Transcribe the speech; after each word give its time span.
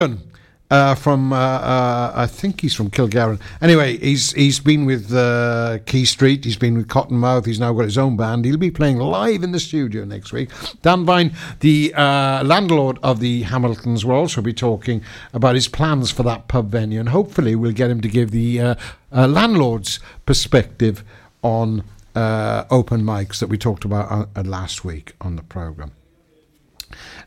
Uh, 0.00 0.94
from 0.94 1.30
uh, 1.32 1.36
uh, 1.36 2.12
I 2.14 2.26
think 2.26 2.60
he's 2.60 2.74
from 2.74 2.90
Cilgerran. 2.90 3.38
Anyway, 3.60 3.98
he's 3.98 4.32
he's 4.32 4.60
been 4.60 4.86
with 4.86 5.12
uh, 5.12 5.78
Quay 5.84 6.04
Street. 6.04 6.44
He's 6.44 6.56
been 6.56 6.76
with 6.76 6.86
Cottonmouth. 6.86 7.44
He's 7.44 7.60
now 7.60 7.72
got 7.74 7.84
his 7.84 7.98
own 7.98 8.16
band. 8.16 8.46
He'll 8.46 8.56
be 8.56 8.70
playing 8.70 8.98
live 8.98 9.42
in 9.42 9.52
the 9.52 9.60
studio 9.60 10.04
next 10.04 10.32
week. 10.32 10.48
Dan 10.80 11.04
Vine, 11.04 11.34
the 11.58 11.92
uh, 11.94 12.44
landlord 12.44 12.98
of 13.02 13.20
the 13.20 13.42
Hamiltons, 13.42 14.06
will 14.06 14.14
also 14.14 14.40
be 14.40 14.54
talking 14.54 15.02
about 15.34 15.54
his 15.54 15.68
plans 15.68 16.10
for 16.12 16.22
that 16.22 16.48
pub 16.48 16.70
venue, 16.70 17.00
and 17.00 17.10
hopefully 17.10 17.54
we'll 17.56 17.72
get 17.72 17.90
him 17.90 18.00
to 18.00 18.08
give 18.08 18.30
the 18.30 18.60
uh, 18.60 18.74
landlord's 19.10 19.98
perspective 20.24 21.04
on 21.42 21.82
open 22.14 23.02
mics 23.02 23.40
that 23.40 23.48
we 23.48 23.58
talked 23.58 23.84
about 23.84 24.46
last 24.46 24.82
week 24.84 25.14
on 25.20 25.36
the 25.36 25.42
program. 25.42 25.92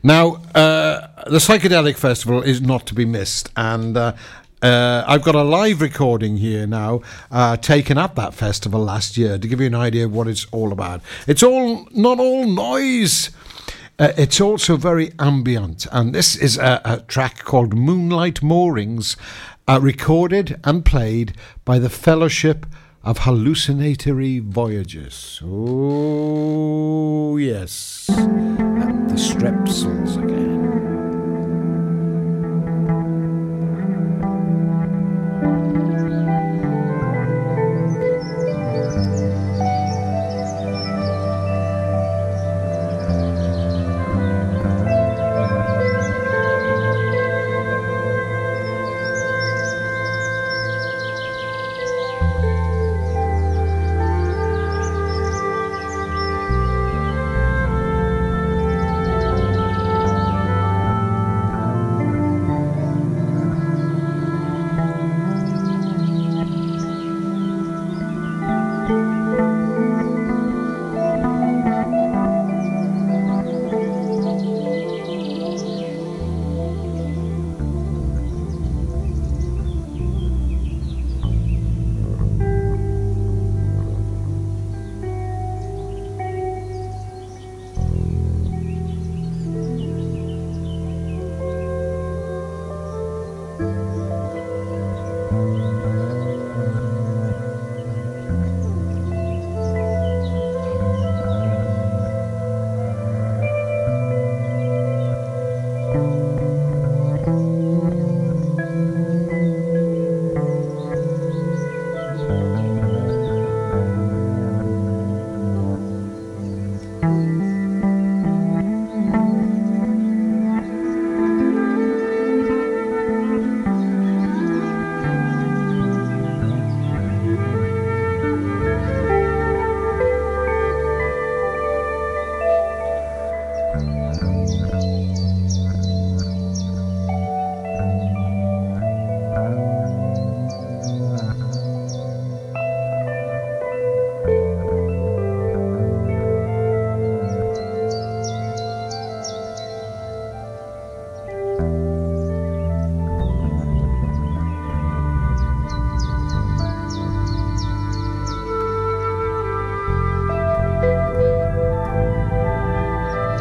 Now, 0.06 0.42
uh, 0.54 1.08
the 1.28 1.38
Psychedelic 1.38 1.96
Festival 1.96 2.42
is 2.42 2.60
not 2.60 2.86
to 2.88 2.94
be 2.94 3.06
missed, 3.06 3.48
and 3.56 3.96
uh, 3.96 4.12
uh, 4.60 5.02
I've 5.06 5.22
got 5.22 5.34
a 5.34 5.42
live 5.42 5.80
recording 5.80 6.36
here 6.36 6.66
now, 6.66 7.00
uh, 7.30 7.56
taken 7.56 7.96
at 7.96 8.14
that 8.16 8.34
festival 8.34 8.84
last 8.84 9.16
year, 9.16 9.38
to 9.38 9.48
give 9.48 9.62
you 9.62 9.66
an 9.66 9.74
idea 9.74 10.04
of 10.04 10.14
what 10.14 10.28
it's 10.28 10.44
all 10.52 10.72
about. 10.72 11.00
It's 11.26 11.42
all 11.42 11.88
not 11.92 12.20
all 12.20 12.46
noise. 12.46 13.30
Uh, 13.98 14.12
it's 14.18 14.42
also 14.42 14.76
very 14.76 15.10
ambient, 15.18 15.86
and 15.90 16.14
this 16.14 16.36
is 16.36 16.58
a, 16.58 16.82
a 16.84 17.00
track 17.08 17.38
called 17.38 17.72
Moonlight 17.72 18.42
Moorings, 18.42 19.16
uh, 19.66 19.80
recorded 19.80 20.60
and 20.64 20.84
played 20.84 21.34
by 21.64 21.78
the 21.78 21.88
Fellowship 21.88 22.66
of 23.04 23.18
hallucinatory 23.18 24.38
voyages. 24.38 25.40
Oh, 25.44 27.36
yes. 27.36 28.08
And 28.08 29.10
the 29.10 29.14
Strepsils 29.14 30.16
again. 30.22 30.43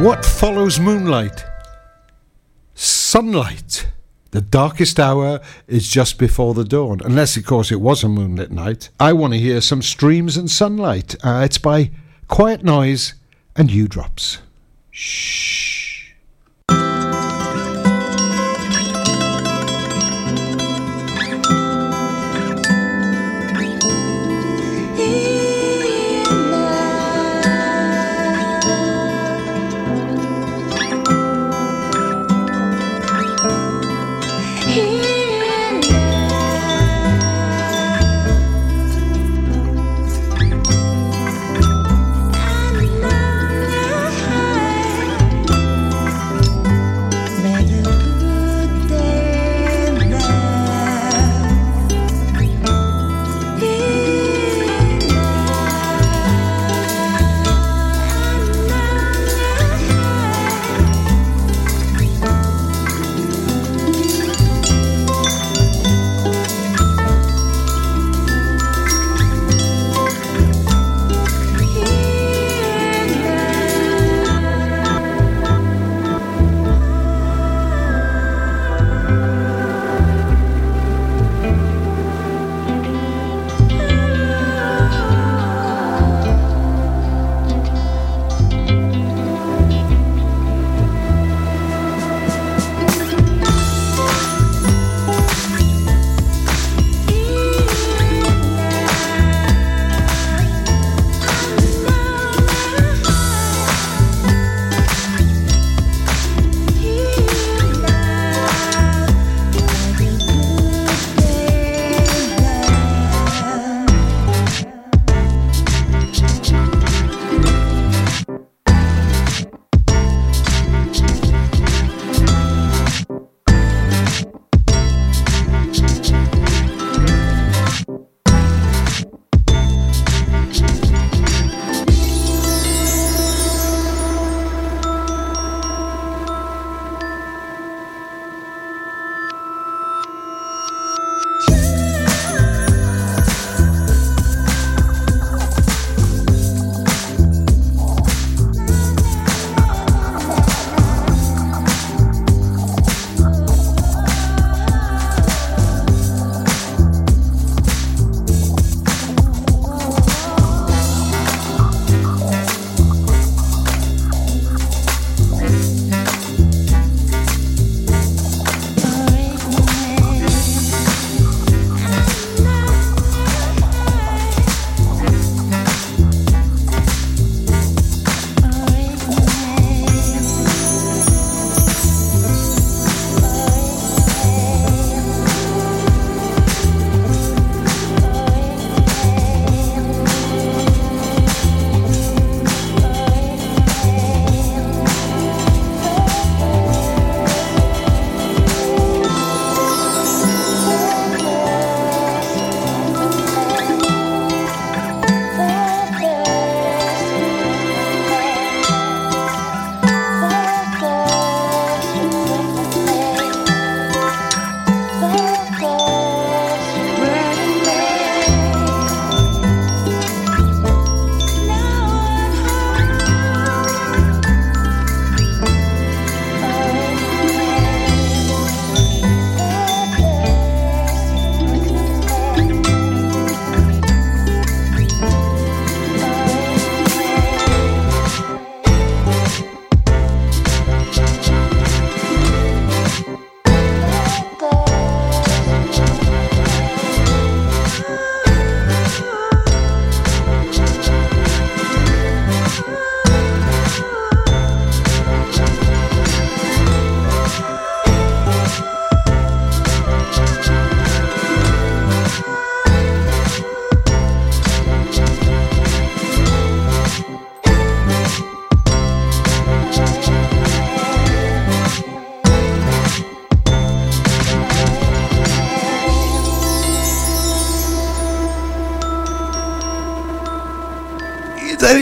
What 0.04 0.26
follows 0.26 0.82
moonlight? 0.82 1.46
Sunlight. 2.76 3.88
The 4.32 4.42
darkest 4.42 5.00
hour 5.00 5.40
is 5.66 5.88
just 5.88 6.20
before 6.20 6.54
the 6.54 6.66
dawn, 6.66 7.00
unless, 7.06 7.38
of 7.38 7.46
course, 7.46 7.72
it 7.72 7.80
was 7.80 8.04
a 8.04 8.10
moonlit 8.10 8.52
night. 8.52 8.90
I 9.00 9.14
want 9.14 9.32
to 9.32 9.40
hear 9.40 9.62
some 9.62 9.82
streams 9.82 10.36
and 10.36 10.52
sunlight. 10.52 11.16
Uh, 11.24 11.44
it's 11.46 11.58
by 11.58 11.92
Quiet 12.28 12.66
Noise 12.66 13.14
and 13.56 13.72
U 13.72 13.88
Drops. 13.88 14.40
Shh. 14.92 15.73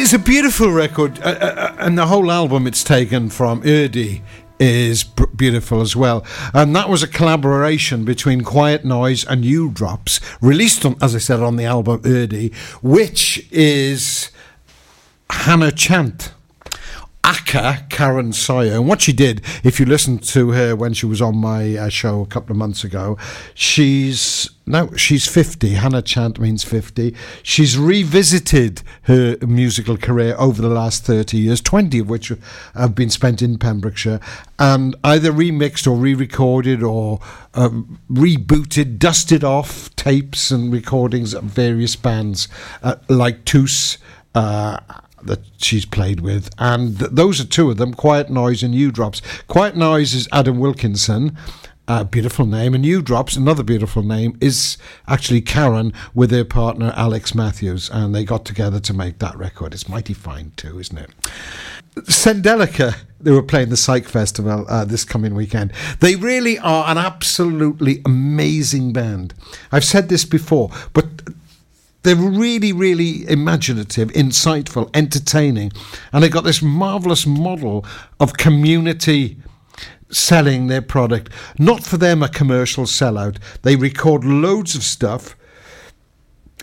It's 0.03 0.13
a 0.13 0.17
beautiful 0.17 0.71
record, 0.71 1.19
uh, 1.19 1.25
uh, 1.25 1.75
and 1.77 1.95
the 1.95 2.07
whole 2.07 2.31
album 2.31 2.65
it's 2.65 2.83
taken 2.83 3.29
from 3.29 3.61
Erdi 3.61 4.23
is 4.59 5.03
b- 5.03 5.25
beautiful 5.35 5.79
as 5.79 5.95
well. 5.95 6.25
And 6.55 6.75
that 6.75 6.89
was 6.89 7.03
a 7.03 7.07
collaboration 7.07 8.03
between 8.03 8.41
Quiet 8.41 8.83
Noise 8.83 9.23
and 9.23 9.45
U 9.45 9.69
Drops, 9.69 10.19
released 10.41 10.87
on, 10.87 10.95
as 11.03 11.13
I 11.13 11.19
said, 11.19 11.39
on 11.41 11.55
the 11.55 11.65
album 11.65 12.01
Erdi, 12.01 12.51
which 12.81 13.47
is 13.51 14.31
Hanner 15.29 15.69
Cant. 15.69 16.33
Aka 17.23 17.85
Karen 17.89 18.33
Sawyer. 18.33 18.73
And 18.73 18.87
what 18.87 19.01
she 19.01 19.13
did, 19.13 19.41
if 19.63 19.79
you 19.79 19.85
listen 19.85 20.17
to 20.19 20.51
her 20.51 20.75
when 20.75 20.93
she 20.93 21.05
was 21.05 21.21
on 21.21 21.37
my 21.37 21.75
uh, 21.75 21.89
show 21.89 22.21
a 22.21 22.25
couple 22.25 22.51
of 22.51 22.57
months 22.57 22.83
ago, 22.83 23.17
she's 23.53 24.49
no, 24.65 24.93
she's 24.95 25.27
50. 25.27 25.71
Hanner 25.71 26.01
Cant 26.01 26.39
means 26.39 26.63
50. 26.63 27.13
She's 27.43 27.77
revisited 27.77 28.83
her 29.03 29.37
musical 29.41 29.97
career 29.97 30.35
over 30.37 30.61
the 30.61 30.69
last 30.69 31.03
30 31.03 31.37
years, 31.37 31.59
20 31.61 31.99
of 31.99 32.09
which 32.09 32.31
have 32.73 32.95
been 32.95 33.09
spent 33.09 33.41
in 33.41 33.57
Pembrokeshire, 33.57 34.19
and 34.57 34.95
either 35.03 35.31
remixed 35.31 35.87
or 35.87 35.97
re 35.97 36.13
recorded 36.13 36.83
or 36.83 37.19
um, 37.53 37.99
rebooted, 38.09 38.97
dusted 38.97 39.43
off 39.43 39.93
tapes 39.95 40.51
and 40.51 40.71
recordings 40.71 41.33
of 41.33 41.43
various 41.43 41.95
bands 41.95 42.47
uh, 42.81 42.95
like 43.09 43.43
Toos. 43.45 43.97
Uh, 44.33 44.79
that 45.25 45.39
she's 45.57 45.85
played 45.85 46.21
with, 46.21 46.49
and 46.57 46.99
th- 46.99 47.11
those 47.11 47.39
are 47.39 47.45
two 47.45 47.71
of 47.71 47.77
them 47.77 47.93
Quiet 47.93 48.29
Noise 48.29 48.63
and 48.63 48.75
U 48.75 48.91
Drops. 48.91 49.21
Quiet 49.47 49.75
Noise 49.75 50.13
is 50.13 50.27
Adam 50.31 50.59
Wilkinson. 50.59 51.37
A 51.87 52.05
beautiful 52.05 52.45
name, 52.45 52.73
and 52.73 52.85
U 52.85 53.01
Drops, 53.01 53.35
another 53.35 53.63
beautiful 53.63 54.03
name, 54.03 54.37
is 54.39 54.77
actually 55.07 55.41
Karen 55.41 55.91
with 56.13 56.31
her 56.31 56.45
partner 56.45 56.93
Alex 56.95 57.35
Matthews, 57.35 57.89
and 57.89 58.15
they 58.15 58.23
got 58.23 58.45
together 58.45 58.79
to 58.79 58.93
make 58.93 59.19
that 59.19 59.35
record. 59.35 59.73
It's 59.73 59.89
mighty 59.89 60.13
fine 60.13 60.53
too, 60.55 60.79
isn't 60.79 60.97
it? 60.97 61.09
Sendelica, 61.95 62.95
they 63.19 63.31
were 63.31 63.43
playing 63.43 63.69
the 63.69 63.77
Psych 63.77 64.05
Festival 64.05 64.65
uh, 64.69 64.85
this 64.85 65.03
coming 65.03 65.35
weekend. 65.35 65.73
They 65.99 66.15
really 66.15 66.57
are 66.59 66.89
an 66.89 66.97
absolutely 66.97 68.01
amazing 68.05 68.93
band. 68.93 69.33
I've 69.71 69.83
said 69.83 70.07
this 70.07 70.23
before, 70.23 70.69
but 70.93 71.05
they're 72.03 72.15
really, 72.15 72.73
really 72.73 73.29
imaginative, 73.29 74.09
insightful, 74.09 74.89
entertaining, 74.93 75.71
and 76.11 76.23
they've 76.23 76.31
got 76.31 76.43
this 76.43 76.61
marvelous 76.61 77.25
model 77.27 77.85
of 78.19 78.37
community 78.37 79.37
selling 80.09 80.67
their 80.67 80.81
product. 80.81 81.29
Not 81.57 81.83
for 81.83 81.97
them 81.97 82.21
a 82.23 82.29
commercial 82.29 82.85
sellout. 82.85 83.37
They 83.61 83.75
record 83.75 84.23
loads 84.23 84.75
of 84.75 84.83
stuff. 84.83 85.35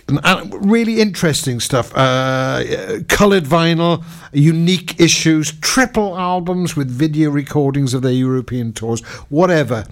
And 0.09 0.71
really 0.71 1.01
interesting 1.01 1.59
stuff. 1.59 1.95
Uh, 1.95 2.63
coloured 3.07 3.45
vinyl, 3.45 4.03
unique 4.33 4.99
issues, 4.99 5.51
triple 5.59 6.17
albums 6.17 6.75
with 6.75 6.89
video 6.89 7.29
recordings 7.29 7.93
of 7.93 8.01
their 8.01 8.11
European 8.11 8.73
tours, 8.73 9.01
whatever. 9.29 9.85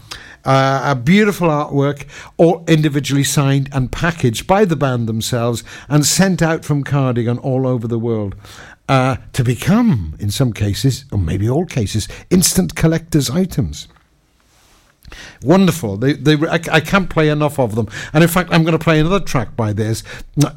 Uh, 0.44 0.82
a 0.86 0.96
beautiful 0.96 1.50
artwork, 1.50 2.08
all 2.38 2.64
individually 2.68 3.24
signed 3.24 3.70
and 3.74 3.92
packaged 3.92 4.48
by 4.48 4.66
the 4.66 4.76
band 4.76 5.08
themselves 5.08 5.64
and 5.90 6.06
sent 6.06 6.42
out 6.42 6.66
from 6.66 6.84
Cardigan 6.84 7.38
all 7.40 7.68
over 7.68 7.88
the 7.88 8.00
world. 8.00 8.36
Uh, 8.90 9.18
to 9.34 9.44
become, 9.44 10.16
in 10.18 10.32
some 10.32 10.54
cases, 10.54 11.04
or 11.12 11.18
maybe 11.18 11.50
all 11.50 11.66
cases, 11.66 12.08
instant 12.30 12.74
collector's 12.74 13.30
items. 13.30 13.90
Wonderful. 15.42 15.98
They, 15.98 16.14
they, 16.14 16.34
I, 16.48 16.60
I, 16.72 16.80
can't 16.80 17.10
play 17.10 17.30
enough 17.30 17.60
of 17.60 17.76
them. 17.76 17.88
And 18.14 18.24
in 18.24 18.30
fact, 18.30 18.50
I'm 18.52 18.64
going 18.64 18.78
to 18.78 18.84
play 18.84 19.00
another 19.00 19.20
track 19.20 19.56
by 19.56 19.72
theirs. 19.72 20.04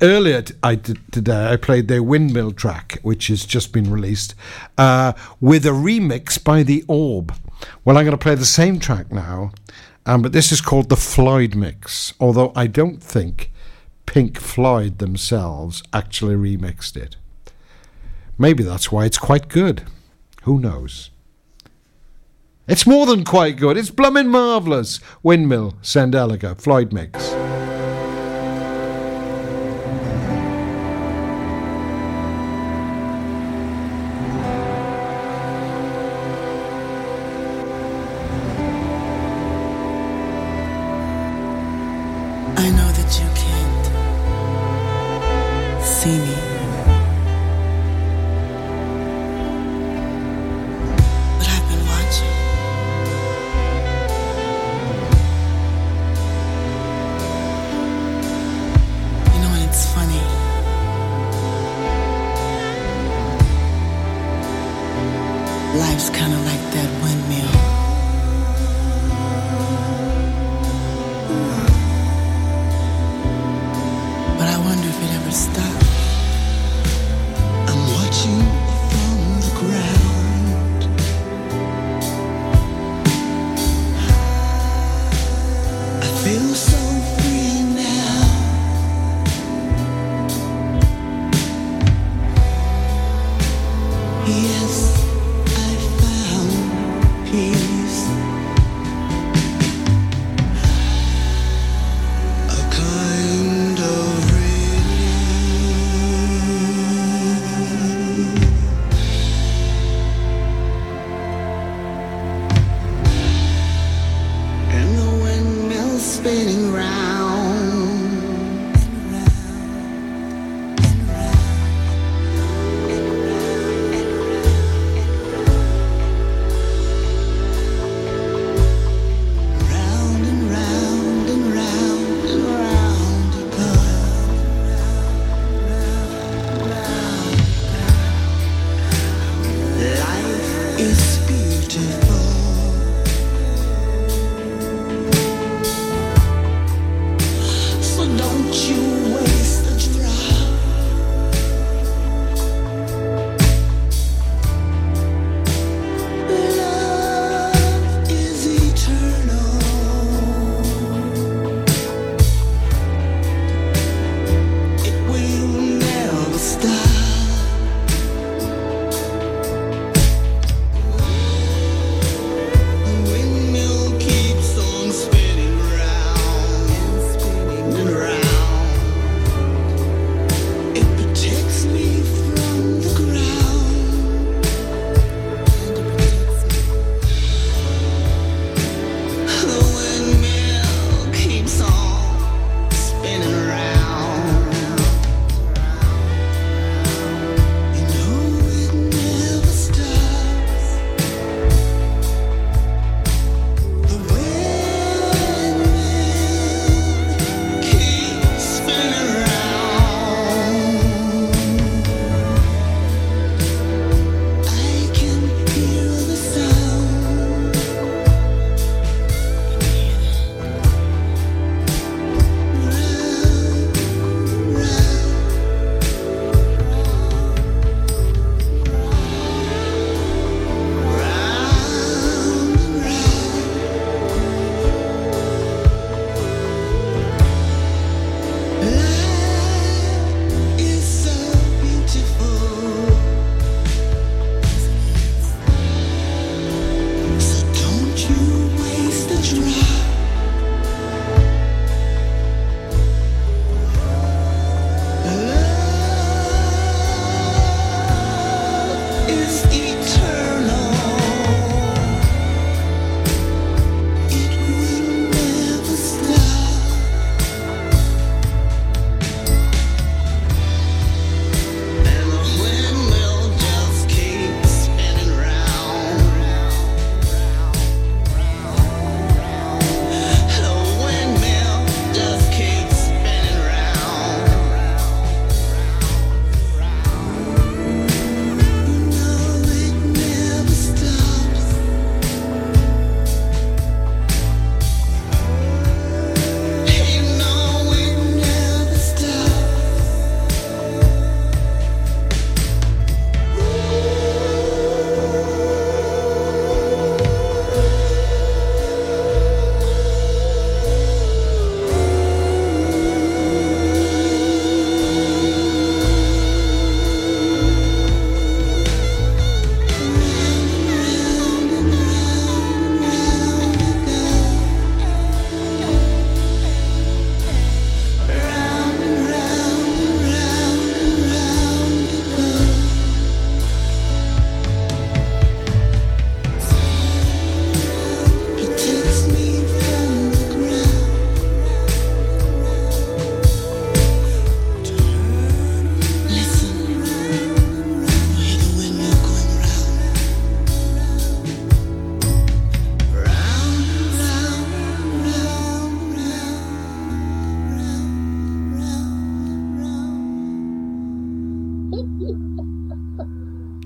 Earlier 0.02 0.42
today, 0.42 1.52
I 1.52 1.56
played 1.56 1.88
their 1.88 2.02
Windmill 2.02 2.52
track, 2.52 2.98
which 3.02 3.28
has 3.28 3.44
just 3.44 3.72
been 3.72 3.90
released, 3.90 4.34
uh, 4.76 5.12
with 5.40 5.64
a 5.66 5.70
remix 5.70 6.42
by 6.42 6.62
The 6.62 6.84
Orb. 6.88 7.34
Well, 7.84 7.96
I'm 7.96 8.04
going 8.04 8.16
to 8.16 8.18
play 8.18 8.34
the 8.34 8.44
same 8.44 8.80
track 8.80 9.12
now, 9.12 9.52
um, 10.06 10.22
but 10.22 10.32
this 10.32 10.50
is 10.50 10.60
called 10.60 10.88
the 10.88 10.96
Floyd 10.96 11.54
Mix, 11.54 12.14
although 12.18 12.52
I 12.56 12.66
don't 12.66 13.02
think 13.02 13.50
Pink 14.06 14.40
Floyd 14.40 14.98
themselves 14.98 15.82
actually 15.92 16.34
remixed 16.34 16.96
it. 16.96 17.16
Maybe 18.38 18.64
that's 18.64 18.90
why 18.90 19.04
it's 19.04 19.18
quite 19.18 19.48
good. 19.48 19.84
Who 20.42 20.58
knows? 20.58 21.10
It's 22.70 22.86
more 22.86 23.04
than 23.04 23.24
quite 23.24 23.56
good. 23.56 23.76
It's 23.76 23.90
bloomin' 23.90 24.28
marvellous. 24.28 25.00
Windmill, 25.24 25.72
Sendelica, 25.82 26.56
Floyd 26.56 26.92
Mix. 26.92 27.49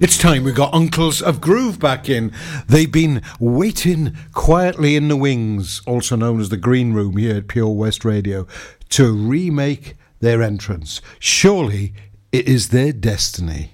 It's 0.05 0.19
time 0.19 0.45
we 0.45 0.53
got 0.53 0.75
Uncles 0.75 1.23
of 1.23 1.41
Groove 1.41 1.79
back 1.79 2.11
in. 2.11 2.31
They've 2.69 2.93
been 2.93 3.23
waiting 3.41 4.15
quietly 4.35 4.97
in 4.97 5.09
the 5.09 5.17
wings, 5.17 5.81
also 5.87 6.15
known 6.15 6.41
as 6.43 6.51
the 6.51 6.59
Green 6.59 6.93
Room 6.93 7.17
here 7.17 7.37
at 7.37 7.49
Pure 7.49 7.71
West 7.71 8.05
Radio, 8.05 8.47
to 8.91 9.11
remake 9.15 9.95
their 10.21 10.43
entrance. 10.43 11.01
Surely 11.21 11.95
it 12.33 12.47
is 12.47 12.69
their 12.69 12.93
destiny. 12.93 13.71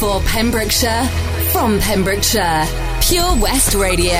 For 0.00 0.20
Pembrokeshire, 0.22 1.06
from 1.52 1.78
Pembrokeshire. 1.78 2.66
Pure 3.06 3.36
West 3.36 3.74
Radio. 3.74 4.14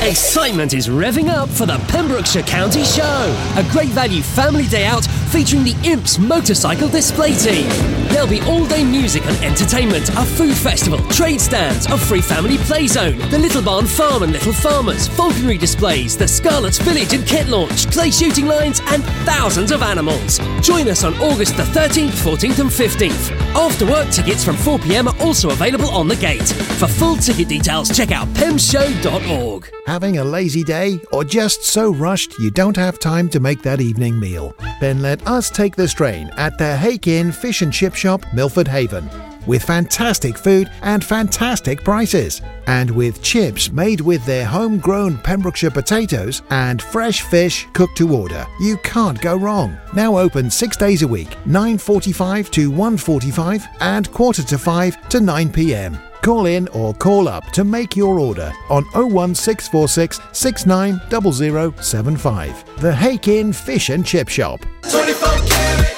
Excitement 0.00 0.72
is 0.72 0.88
revving 0.88 1.28
up 1.28 1.48
for 1.48 1.66
the 1.66 1.76
Pembrokeshire 1.88 2.44
County 2.44 2.84
Show, 2.84 3.52
a 3.56 3.66
great 3.72 3.88
value 3.88 4.22
family 4.22 4.66
day 4.68 4.86
out 4.86 5.04
featuring 5.28 5.64
the 5.64 5.76
Imps 5.84 6.18
Motorcycle 6.18 6.88
Display 6.88 7.34
Team. 7.34 7.68
There'll 8.08 8.28
be 8.28 8.40
all 8.42 8.64
day 8.66 8.82
music 8.82 9.24
and 9.26 9.36
entertainment, 9.44 10.08
a 10.10 10.24
food 10.24 10.56
festival, 10.56 10.98
trade 11.08 11.40
stands, 11.40 11.86
a 11.86 11.98
free 11.98 12.22
family 12.22 12.56
play 12.58 12.86
zone, 12.86 13.18
the 13.30 13.38
Little 13.38 13.62
Barn 13.62 13.86
Farm 13.86 14.22
and 14.22 14.32
Little 14.32 14.52
Farmers, 14.52 15.06
falconry 15.08 15.58
displays, 15.58 16.16
the 16.16 16.26
Scarlet's 16.26 16.78
Village 16.78 17.12
and 17.12 17.26
kit 17.26 17.48
launch, 17.48 17.90
clay 17.92 18.10
shooting 18.10 18.46
lines, 18.46 18.80
and 18.86 19.04
thousands 19.24 19.70
of 19.70 19.82
animals. 19.82 20.38
Join 20.62 20.88
us 20.88 21.04
on 21.04 21.14
August 21.20 21.56
the 21.56 21.64
13th, 21.64 22.10
14th, 22.10 22.58
and 22.60 22.70
15th. 22.70 23.30
After 23.54 23.86
work 23.86 24.08
tickets 24.10 24.44
from 24.44 24.56
4 24.56 24.78
pm 24.78 25.08
are 25.08 25.18
also 25.20 25.50
available 25.50 25.88
on 25.90 26.08
the 26.08 26.16
gate. 26.16 26.48
For 26.78 26.86
full 26.86 27.16
ticket 27.16 27.48
details, 27.48 27.94
check 27.94 28.10
out 28.10 28.28
pemshow.org. 28.28 29.70
Having 29.86 30.18
a 30.18 30.24
lazy 30.24 30.62
day 30.62 31.00
or 31.12 31.24
just 31.24 31.64
so 31.64 31.92
rushed 31.92 32.38
you 32.38 32.50
don't 32.50 32.76
have 32.76 32.98
time 32.98 33.28
to 33.30 33.40
make 33.40 33.62
that 33.62 33.80
evening 33.80 34.20
meal? 34.20 34.54
Then 34.80 35.00
let 35.02 35.17
us 35.26 35.50
take 35.50 35.76
the 35.76 35.88
strain 35.88 36.30
at 36.36 36.58
the 36.58 36.76
Hake 36.76 37.06
Inn 37.06 37.32
Fish 37.32 37.62
and 37.62 37.72
Chip 37.72 37.94
Shop, 37.94 38.24
Milford 38.32 38.68
Haven. 38.68 39.08
With 39.46 39.62
fantastic 39.62 40.36
food 40.36 40.70
and 40.82 41.02
fantastic 41.02 41.82
prices. 41.82 42.42
And 42.66 42.90
with 42.90 43.22
chips 43.22 43.72
made 43.72 44.00
with 44.00 44.24
their 44.26 44.44
homegrown 44.44 45.18
Pembrokeshire 45.18 45.70
potatoes 45.70 46.42
and 46.50 46.82
fresh 46.82 47.22
fish 47.22 47.66
cooked 47.72 47.96
to 47.98 48.14
order. 48.14 48.46
You 48.60 48.76
can't 48.78 49.20
go 49.20 49.36
wrong. 49.36 49.78
Now 49.94 50.18
open 50.18 50.50
six 50.50 50.76
days 50.76 51.02
a 51.02 51.08
week, 51.08 51.30
9.45 51.46 52.50
to 52.50 52.70
1.45 52.70 53.66
and 53.80 54.10
quarter 54.12 54.42
to 54.42 54.58
5 54.58 55.08
to 55.08 55.20
9 55.20 55.52
pm. 55.52 55.98
Call 56.22 56.46
in 56.46 56.68
or 56.68 56.94
call 56.94 57.28
up 57.28 57.44
to 57.52 57.64
make 57.64 57.94
your 57.96 58.18
order 58.18 58.50
on 58.70 58.84
01646 58.94 60.20
690075. 60.32 62.80
The 62.80 62.94
Hake 62.94 63.28
Inn 63.28 63.52
Fish 63.52 63.90
and 63.90 64.06
Chip 64.06 64.28
Shop. 64.28 64.64
24 64.90 65.97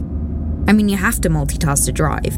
I 0.67 0.73
mean, 0.73 0.89
you 0.89 0.97
have 0.97 1.21
to 1.21 1.29
multitask 1.29 1.85
to 1.85 1.93
drive. 1.93 2.37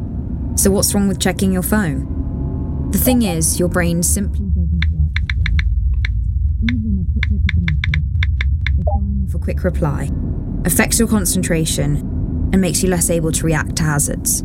So, 0.56 0.70
what's 0.72 0.94
wrong 0.94 1.08
with 1.08 1.20
checking 1.20 1.52
your 1.52 1.64
phone? 1.64 2.92
The 2.92 3.00
thing 3.00 3.24
is, 3.24 3.60
your 3.60 3.70
brain 3.70 4.04
simply 4.04 4.46
doesn't 4.46 4.84
work 4.92 5.18
Even 6.72 7.08
a 9.34 9.40
quick 9.40 9.64
reply 9.64 10.12
affects 10.64 11.00
your 11.00 11.08
concentration 11.08 12.15
and 12.56 12.62
makes 12.62 12.82
you 12.82 12.90
less 12.90 13.10
able 13.10 13.34
to 13.34 13.46
react 13.46 13.76
to 13.76 13.84
hazards. 13.84 14.42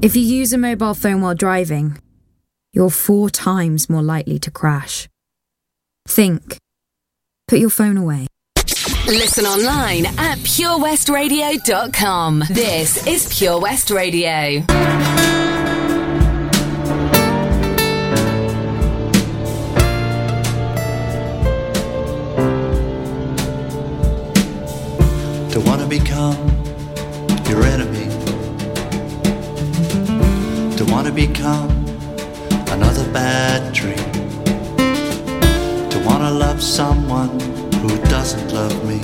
If 0.00 0.14
you 0.14 0.22
use 0.22 0.52
a 0.52 0.58
mobile 0.58 0.94
phone 0.94 1.20
while 1.20 1.34
driving, 1.34 1.98
you're 2.72 2.90
four 2.90 3.28
times 3.28 3.90
more 3.90 4.02
likely 4.02 4.38
to 4.38 4.52
crash. 4.52 5.08
Think. 6.06 6.58
Put 7.48 7.58
your 7.58 7.70
phone 7.70 7.96
away. 7.96 8.28
Listen 9.08 9.46
online 9.46 10.06
at 10.06 10.38
purewestradio.com. 10.38 12.44
This 12.50 13.04
is 13.04 13.36
Pure 13.36 13.62
West 13.62 13.90
Radio. 13.90 14.60
To 25.50 25.60
want 25.66 25.80
to 25.80 25.88
become 25.88 26.67
your 27.48 27.64
enemy 27.64 28.04
To 30.76 30.84
want 30.84 31.06
to 31.06 31.12
become 31.12 31.70
another 32.68 33.10
bad 33.12 33.72
dream. 33.72 33.96
To 35.90 35.98
want 36.04 36.22
to 36.22 36.30
love 36.30 36.62
someone 36.62 37.40
who 37.80 37.88
doesn't 38.04 38.52
love 38.52 38.76
me. 38.86 39.00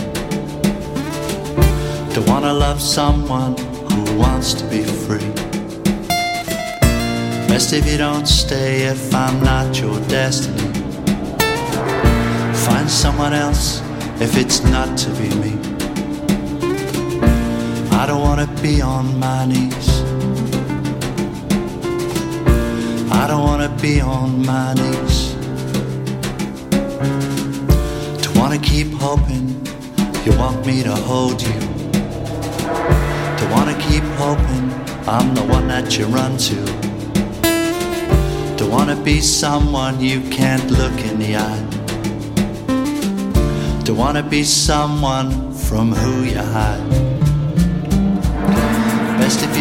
To 2.15 2.21
want 2.29 2.45
to 2.45 2.53
love 2.53 2.81
someone 2.81 3.57
who 3.91 4.19
wants 4.19 4.53
to 4.55 4.65
be 4.69 4.85
free. 4.85 5.31
Best 7.49 7.73
if 7.73 7.91
you 7.91 7.97
don't 7.97 8.27
stay 8.27 8.83
if 8.83 9.15
I'm 9.15 9.43
not 9.43 9.81
your 9.81 9.99
destiny. 10.09 10.69
Find 12.67 12.91
someone 12.91 13.33
else 13.33 13.81
if 14.21 14.37
it's 14.37 14.63
not 14.63 14.99
to 14.99 15.11
be 15.11 15.35
me. 15.37 15.74
I 18.05 18.07
don't 18.07 18.21
want 18.21 18.39
to 18.39 18.63
be 18.63 18.83
on 18.83 19.19
my 19.19 19.47
knees. 19.47 20.03
I 23.11 23.27
don't 23.27 23.43
wanna 23.43 23.71
be 23.81 23.99
on 24.03 24.45
my 24.45 24.75
knees. 24.75 25.33
To 28.23 28.31
wanna 28.39 28.59
keep 28.59 28.93
hoping 28.93 29.49
you 30.27 30.37
want 30.37 30.67
me 30.67 30.83
to 30.83 30.95
hold 30.95 31.41
you. 31.41 31.59
To 33.39 33.49
wanna 33.51 33.75
keep 33.81 34.05
hoping 34.21 34.71
I'm 35.09 35.35
the 35.35 35.45
one 35.49 35.67
that 35.69 35.97
you 35.97 36.05
run 36.05 36.37
to. 36.37 36.57
To 38.59 38.67
wanna 38.67 38.97
be 38.97 39.23
someone 39.23 39.99
you 39.99 40.21
can't 40.29 40.71
look 40.71 40.93
in 41.01 41.19
the 41.19 41.37
eye. 41.39 41.65
To 43.87 43.95
wanna 43.95 44.23
be 44.23 44.45
someone 44.45 45.55
from 45.55 45.93
who 45.93 46.25
you 46.25 46.37
hide. 46.37 47.14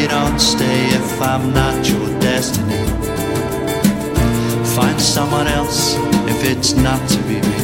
Don't 0.10 0.40
stay 0.40 0.88
if 0.88 1.22
I'm 1.22 1.54
not 1.54 1.88
your 1.90 2.08
destiny. 2.20 2.84
Find 4.76 5.00
someone 5.00 5.48
else 5.48 5.96
if 6.28 6.44
it's 6.44 6.74
not 6.74 7.00
to 7.10 7.18
be 7.24 7.36
me. 7.36 7.60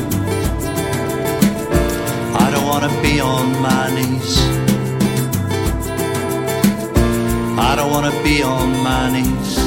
I 2.44 2.50
don't 2.52 2.66
wanna 2.66 2.90
be 3.02 3.20
on 3.20 3.62
my 3.62 3.90
knees. 3.94 4.38
I 7.60 7.76
don't 7.76 7.92
wanna 7.92 8.24
be 8.24 8.42
on 8.42 8.70
my 8.84 9.12
knees. 9.12 9.59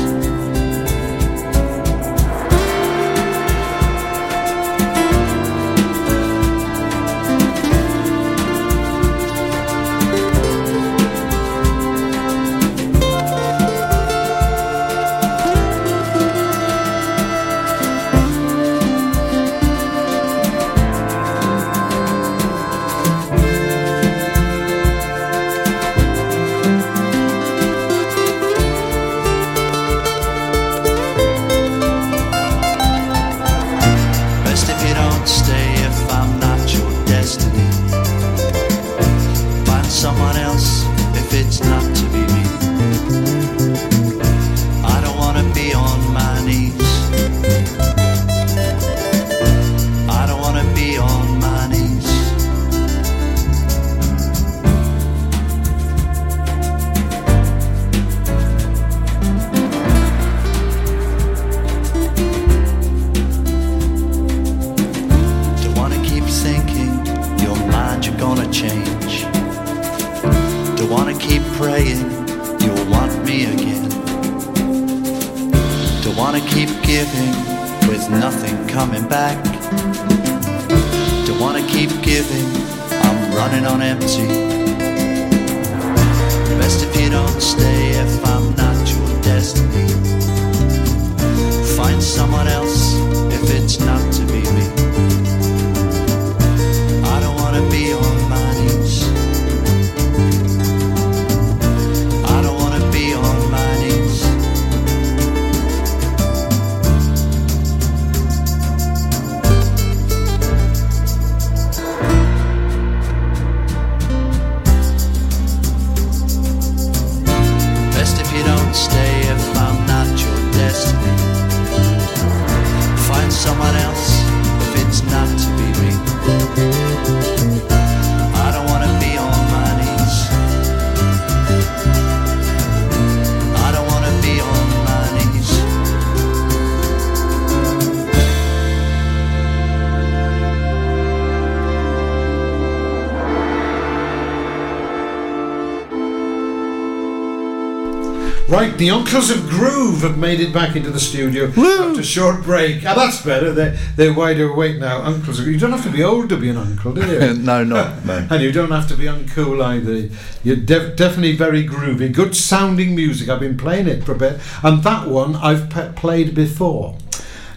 Right, 148.52 148.76
the 148.76 148.90
Uncles 148.90 149.30
of 149.30 149.48
Groove 149.48 150.02
have 150.02 150.18
made 150.18 150.38
it 150.38 150.52
back 150.52 150.76
into 150.76 150.90
the 150.90 151.00
studio 151.00 151.46
after 151.46 152.00
a 152.00 152.04
short 152.04 152.42
break. 152.42 152.84
Ah, 152.84 152.92
that's 152.92 153.24
better. 153.24 153.50
They're, 153.50 153.78
they're 153.96 154.12
wider 154.12 154.50
awake 154.50 154.76
now. 154.76 155.00
Uncles 155.00 155.40
of 155.40 155.46
You 155.46 155.58
don't 155.58 155.72
have 155.72 155.84
to 155.84 155.90
be 155.90 156.04
old 156.04 156.28
to 156.28 156.36
be 156.36 156.50
an 156.50 156.58
uncle, 156.58 156.92
do 156.92 157.00
you? 157.00 157.32
no, 157.38 157.64
not 157.64 158.04
no. 158.04 158.26
and 158.30 158.42
you 158.42 158.52
don't 158.52 158.70
have 158.70 158.86
to 158.88 158.94
be 158.94 159.04
uncool 159.04 159.64
either. 159.64 160.14
You're 160.44 160.56
def- 160.56 160.96
definitely 160.96 161.34
very 161.34 161.66
groovy. 161.66 162.12
Good 162.12 162.36
sounding 162.36 162.94
music. 162.94 163.30
I've 163.30 163.40
been 163.40 163.56
playing 163.56 163.88
it 163.88 164.04
for 164.04 164.12
a 164.12 164.18
bit. 164.18 164.38
And 164.62 164.82
that 164.82 165.08
one 165.08 165.34
I've 165.36 165.70
pe- 165.70 165.94
played 165.94 166.34
before. 166.34 166.98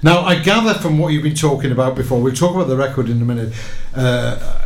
Now, 0.01 0.21
I 0.21 0.39
gather 0.39 0.75
from 0.75 0.97
what 0.97 1.11
you've 1.11 1.23
been 1.23 1.35
talking 1.35 1.73
about 1.73 1.95
before, 1.95 2.21
we'll 2.21 2.33
talk 2.33 2.55
about 2.55 2.69
the 2.69 2.77
record 2.77 3.09
in 3.09 3.21
a 3.21 3.25
minute. 3.25 3.53
Uh, 3.93 4.64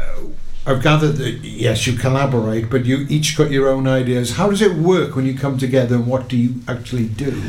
I've 0.70 0.84
gathered 0.84 1.14
that, 1.14 1.40
yes, 1.44 1.88
you 1.88 1.98
collaborate, 1.98 2.70
but 2.70 2.86
you 2.86 3.08
each 3.10 3.36
got 3.36 3.50
your 3.50 3.70
own 3.70 3.88
ideas. 3.88 4.36
How 4.36 4.52
does 4.52 4.62
it 4.62 4.74
work 4.74 5.16
when 5.16 5.26
you 5.26 5.36
come 5.36 5.58
together 5.58 5.96
and 5.96 6.06
what 6.06 6.28
do 6.28 6.38
you 6.38 6.62
actually 6.68 7.08
do? 7.08 7.42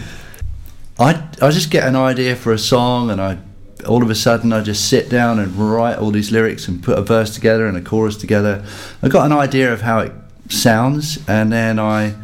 I 0.98 1.28
I 1.42 1.50
just 1.50 1.70
get 1.70 1.86
an 1.86 1.96
idea 1.96 2.34
for 2.34 2.50
a 2.50 2.58
song 2.58 3.10
and 3.10 3.20
I 3.20 3.38
all 3.86 4.02
of 4.02 4.08
a 4.08 4.14
sudden 4.14 4.54
I 4.54 4.62
just 4.62 4.88
sit 4.88 5.10
down 5.10 5.38
and 5.38 5.54
write 5.54 5.98
all 5.98 6.10
these 6.10 6.32
lyrics 6.32 6.66
and 6.66 6.82
put 6.82 6.98
a 6.98 7.02
verse 7.02 7.34
together 7.34 7.66
and 7.66 7.76
a 7.76 7.82
chorus 7.82 8.16
together. 8.16 8.64
I 9.02 9.08
got 9.08 9.26
an 9.26 9.32
idea 9.32 9.70
of 9.70 9.82
how 9.82 10.00
it 10.00 10.12
sounds 10.48 11.18
and 11.28 11.52
then 11.52 11.78
I 11.78 12.14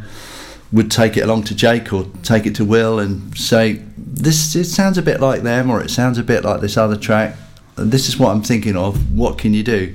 would 0.73 0.91
take 0.91 1.19
it 1.19 1.25
along 1.25 1.45
to 1.45 1.55
Jake 1.55 1.93
or 1.93 2.07
take 2.23 2.47
it 2.47 2.55
to 2.55 2.65
Will 2.65 2.99
and 2.99 3.37
say 3.37 3.83
this 3.99 4.57
it 4.57 4.65
sounds 4.65 4.97
a 4.97 5.03
bit 5.03 5.21
like 5.21 5.43
them 5.43 5.71
or 5.71 5.83
it 5.83 5.91
sounds 5.91 6.17
a 6.17 6.23
bit 6.23 6.43
like 6.43 6.63
this 6.63 6.79
other 6.79 6.97
track. 6.97 7.37
This 7.77 8.09
is 8.09 8.19
what 8.19 8.31
I'm 8.31 8.43
thinking 8.43 8.77
of. 8.77 9.13
What 9.15 9.37
can 9.37 9.53
you 9.53 9.63
do? 9.63 9.95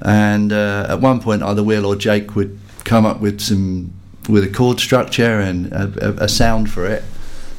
And 0.00 0.52
uh, 0.52 0.86
at 0.88 1.00
one 1.00 1.20
point, 1.20 1.42
either 1.42 1.62
Will 1.62 1.84
or 1.84 1.96
Jake 1.96 2.36
would 2.36 2.58
come 2.84 3.04
up 3.04 3.20
with 3.20 3.40
some 3.40 3.92
with 4.28 4.44
a 4.44 4.48
chord 4.48 4.78
structure 4.78 5.40
and 5.40 5.72
a, 5.72 5.92
a, 6.00 6.24
a 6.24 6.28
sound 6.28 6.70
for 6.70 6.86
it, 6.86 7.02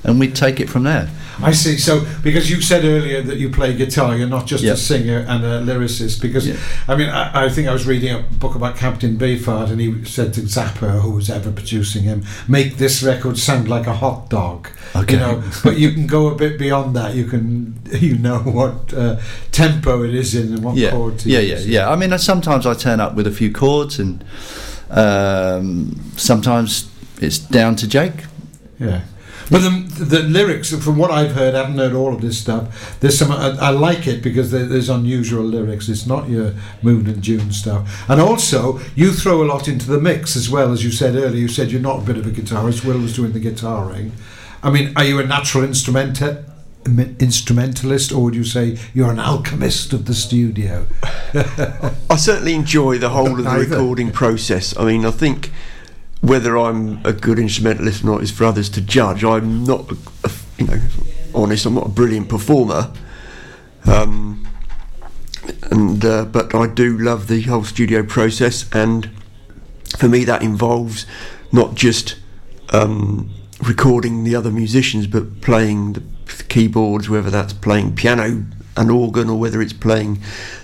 and 0.03 0.19
we'd 0.19 0.35
take 0.35 0.59
it 0.59 0.69
from 0.69 0.83
there. 0.83 1.09
I 1.41 1.51
see. 1.51 1.77
So, 1.77 2.05
because 2.21 2.49
you 2.49 2.61
said 2.61 2.83
earlier 2.83 3.21
that 3.21 3.37
you 3.37 3.49
play 3.49 3.73
guitar, 3.73 4.15
you're 4.17 4.27
not 4.27 4.45
just 4.45 4.63
Yeah. 4.63 4.73
a 4.73 4.77
singer 4.77 5.25
and 5.27 5.43
a 5.43 5.61
lyricist. 5.61 6.21
Because, 6.21 6.47
Yeah. 6.47 6.55
I 6.87 6.95
mean, 6.95 7.09
I, 7.09 7.45
I 7.45 7.49
think 7.49 7.67
I 7.67 7.73
was 7.73 7.85
reading 7.85 8.13
a 8.13 8.19
book 8.19 8.55
about 8.55 8.75
Captain 8.75 9.17
Beefheart, 9.17 9.69
and 9.71 9.79
he 9.79 10.03
said 10.05 10.33
to 10.33 10.41
Zappa, 10.41 11.01
who 11.01 11.11
was 11.11 11.29
ever 11.29 11.51
producing 11.51 12.03
him, 12.03 12.23
make 12.47 12.77
this 12.77 13.01
record 13.03 13.37
sound 13.37 13.67
like 13.69 13.87
a 13.87 13.93
hot 13.95 14.29
dog. 14.29 14.67
Okay. 14.95 15.13
You 15.13 15.19
know, 15.19 15.43
but 15.63 15.77
you 15.77 15.91
can 15.91 16.07
go 16.07 16.27
a 16.27 16.35
bit 16.35 16.59
beyond 16.59 16.95
that. 16.95 17.15
You 17.15 17.25
can, 17.25 17.79
you 17.91 18.17
know, 18.17 18.39
what 18.39 18.93
uh, 18.93 19.17
tempo 19.51 20.03
it 20.03 20.13
is 20.13 20.35
in 20.35 20.53
and 20.53 20.63
what 20.63 20.75
yeah, 20.75 20.91
chord 20.91 21.25
yeah, 21.25 21.39
yeah, 21.39 21.59
yeah. 21.59 21.89
I 21.89 21.95
mean, 21.95 22.17
sometimes 22.17 22.65
I 22.65 22.73
turn 22.73 22.99
up 22.99 23.15
with 23.15 23.27
a 23.27 23.31
few 23.31 23.51
chords, 23.51 23.99
and 23.99 24.23
um, 24.89 25.99
sometimes 26.17 26.89
it's 27.21 27.37
down 27.37 27.75
to 27.77 27.87
Jake. 27.87 28.25
Yeah. 28.79 29.01
But 29.49 29.61
the, 29.61 30.05
the 30.05 30.19
lyrics, 30.23 30.73
from 30.83 30.97
what 30.97 31.11
I've 31.11 31.31
heard, 31.31 31.55
I 31.55 31.59
haven't 31.59 31.77
heard 31.77 31.93
all 31.93 32.13
of 32.13 32.21
this 32.21 32.39
stuff. 32.39 32.99
There's 32.99 33.17
some. 33.17 33.31
I, 33.31 33.57
I 33.57 33.69
like 33.71 34.07
it 34.07 34.21
because 34.21 34.51
there, 34.51 34.65
there's 34.65 34.89
unusual 34.89 35.43
lyrics. 35.43 35.89
It's 35.89 36.05
not 36.05 36.29
your 36.29 36.53
Moon 36.81 37.07
and 37.07 37.21
June 37.21 37.51
stuff. 37.51 38.09
And 38.09 38.21
also, 38.21 38.79
you 38.95 39.11
throw 39.11 39.43
a 39.43 39.45
lot 39.45 39.67
into 39.67 39.87
the 39.87 39.99
mix 39.99 40.35
as 40.35 40.49
well, 40.49 40.71
as 40.71 40.83
you 40.83 40.91
said 40.91 41.15
earlier. 41.15 41.39
You 41.41 41.47
said 41.47 41.71
you're 41.71 41.81
not 41.81 42.03
a 42.03 42.05
bit 42.05 42.17
of 42.17 42.27
a 42.27 42.29
guitarist. 42.29 42.85
Will 42.85 42.99
was 42.99 43.15
doing 43.15 43.31
the 43.31 43.39
guitaring. 43.39 44.11
I 44.61 44.69
mean, 44.69 44.93
are 44.95 45.05
you 45.05 45.19
a 45.19 45.25
natural 45.25 45.63
im- 45.63 47.15
instrumentalist, 47.19 48.11
or 48.11 48.23
would 48.23 48.35
you 48.35 48.43
say 48.43 48.77
you're 48.93 49.11
an 49.11 49.19
alchemist 49.19 49.93
of 49.93 50.05
the 50.05 50.13
studio? 50.13 50.85
I 51.33 52.15
certainly 52.17 52.53
enjoy 52.53 52.97
the 52.97 53.09
whole 53.09 53.31
of 53.31 53.43
the 53.43 53.49
recording 53.49 54.11
process. 54.11 54.77
I 54.77 54.85
mean, 54.85 55.05
I 55.05 55.11
think 55.11 55.51
whether 56.21 56.57
I'm 56.57 57.03
a 57.05 57.13
good 57.13 57.39
instrumentalist 57.39 58.03
or 58.03 58.07
not 58.07 58.23
is 58.23 58.31
for 58.31 58.45
others 58.45 58.69
to 58.69 58.81
judge. 58.81 59.23
I'm 59.23 59.63
not, 59.63 59.91
a, 60.23 60.31
you 60.57 60.67
know, 60.67 60.79
honest. 61.33 61.65
I'm 61.65 61.75
not 61.75 61.87
a 61.87 61.89
brilliant 61.89 62.29
performer, 62.29 62.91
um, 63.85 64.47
and 65.71 66.03
uh, 66.03 66.25
but 66.25 66.53
I 66.53 66.67
do 66.67 66.97
love 66.97 67.27
the 67.27 67.41
whole 67.43 67.63
studio 67.63 68.03
process, 68.03 68.69
and 68.73 69.09
for 69.97 70.07
me 70.07 70.23
that 70.25 70.41
involves 70.41 71.05
not 71.51 71.75
just 71.75 72.19
um, 72.69 73.31
recording 73.63 74.23
the 74.23 74.35
other 74.35 74.51
musicians, 74.51 75.07
but 75.07 75.41
playing 75.41 75.93
the 75.93 76.03
keyboards, 76.49 77.09
whether 77.09 77.29
that's 77.29 77.53
playing 77.53 77.95
piano 77.95 78.45
and 78.79 78.89
organ, 78.89 79.29
or 79.29 79.37
whether 79.37 79.61
it's 79.61 79.73
playing 79.73 80.17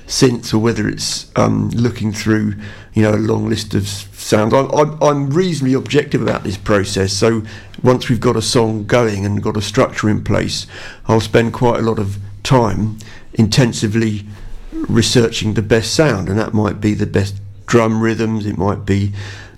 synths, 0.08 0.54
or 0.54 0.60
whether 0.60 0.88
it's 0.88 1.30
um, 1.36 1.70
looking 1.72 2.14
through, 2.14 2.56
you 2.94 3.04
know, 3.04 3.12
a 3.12 3.18
long 3.18 3.50
list 3.50 3.76
of 3.76 3.88
sounds. 3.88 4.54
I'm, 4.54 4.72
I'm, 4.72 5.04
I'm 5.04 5.30
reasonably 5.30 5.74
objective 5.74 6.22
about 6.22 6.44
this 6.44 6.58
process. 6.58 7.14
So 7.14 7.44
once 7.84 8.10
we've 8.10 8.20
got 8.20 8.36
a 8.36 8.42
song 8.42 8.86
going 8.86 9.26
and 9.26 9.44
got 9.44 9.58
a 9.58 9.62
structure 9.62 10.10
in 10.10 10.24
place, 10.24 10.66
I'll 11.08 11.20
spend 11.20 11.54
quite 11.54 11.80
a 11.80 11.84
lot 11.84 12.00
of 12.00 12.18
time 12.42 12.98
intensively 13.34 14.26
researching 14.72 15.54
the 15.54 15.62
best 15.62 15.94
sound, 15.94 16.30
and 16.30 16.40
that 16.40 16.54
might 16.54 16.80
be 16.80 16.94
the 16.94 17.06
best 17.06 17.36
drum 17.66 18.02
rhythms, 18.02 18.46
it 18.46 18.58
might 18.58 18.86
be 18.86 19.12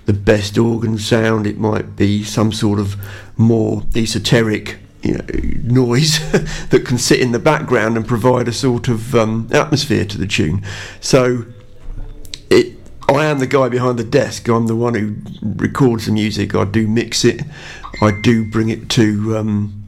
the 0.06 0.14
best 0.14 0.58
organ 0.58 0.98
sound, 0.98 1.46
it 1.46 1.58
might 1.58 1.96
be 1.96 2.24
some 2.24 2.52
sort 2.52 2.80
of 2.80 2.96
more 3.38 3.84
esoteric 3.96 4.80
you 5.08 5.14
know, 5.14 5.86
noise 5.86 6.20
that 6.70 6.86
can 6.86 6.98
sit 6.98 7.20
in 7.20 7.32
the 7.32 7.40
background 7.40 7.96
and 7.96 8.06
provide 8.06 8.48
a 8.48 8.54
sort 8.54 8.88
of 8.90 9.16
um, 9.16 9.48
atmosphere 9.52 10.06
to 10.06 10.18
the 10.18 10.28
tune. 10.28 10.64
So 11.00 11.46
it. 12.50 12.74
I 13.10 13.24
am 13.26 13.40
the 13.40 13.48
guy 13.48 13.70
behind 13.70 13.98
the 13.98 14.04
desk. 14.04 14.50
I'm 14.50 14.68
the 14.68 14.76
one 14.76 14.94
who 14.94 15.16
records 15.42 16.08
the 16.08 16.12
music. 16.12 16.54
I 16.54 16.66
do 16.66 16.90
mix 16.90 17.24
it. 17.24 17.42
I 18.02 18.12
do 18.20 18.44
bring 18.52 18.68
it 18.68 18.90
to 18.90 19.38
um, 19.38 19.86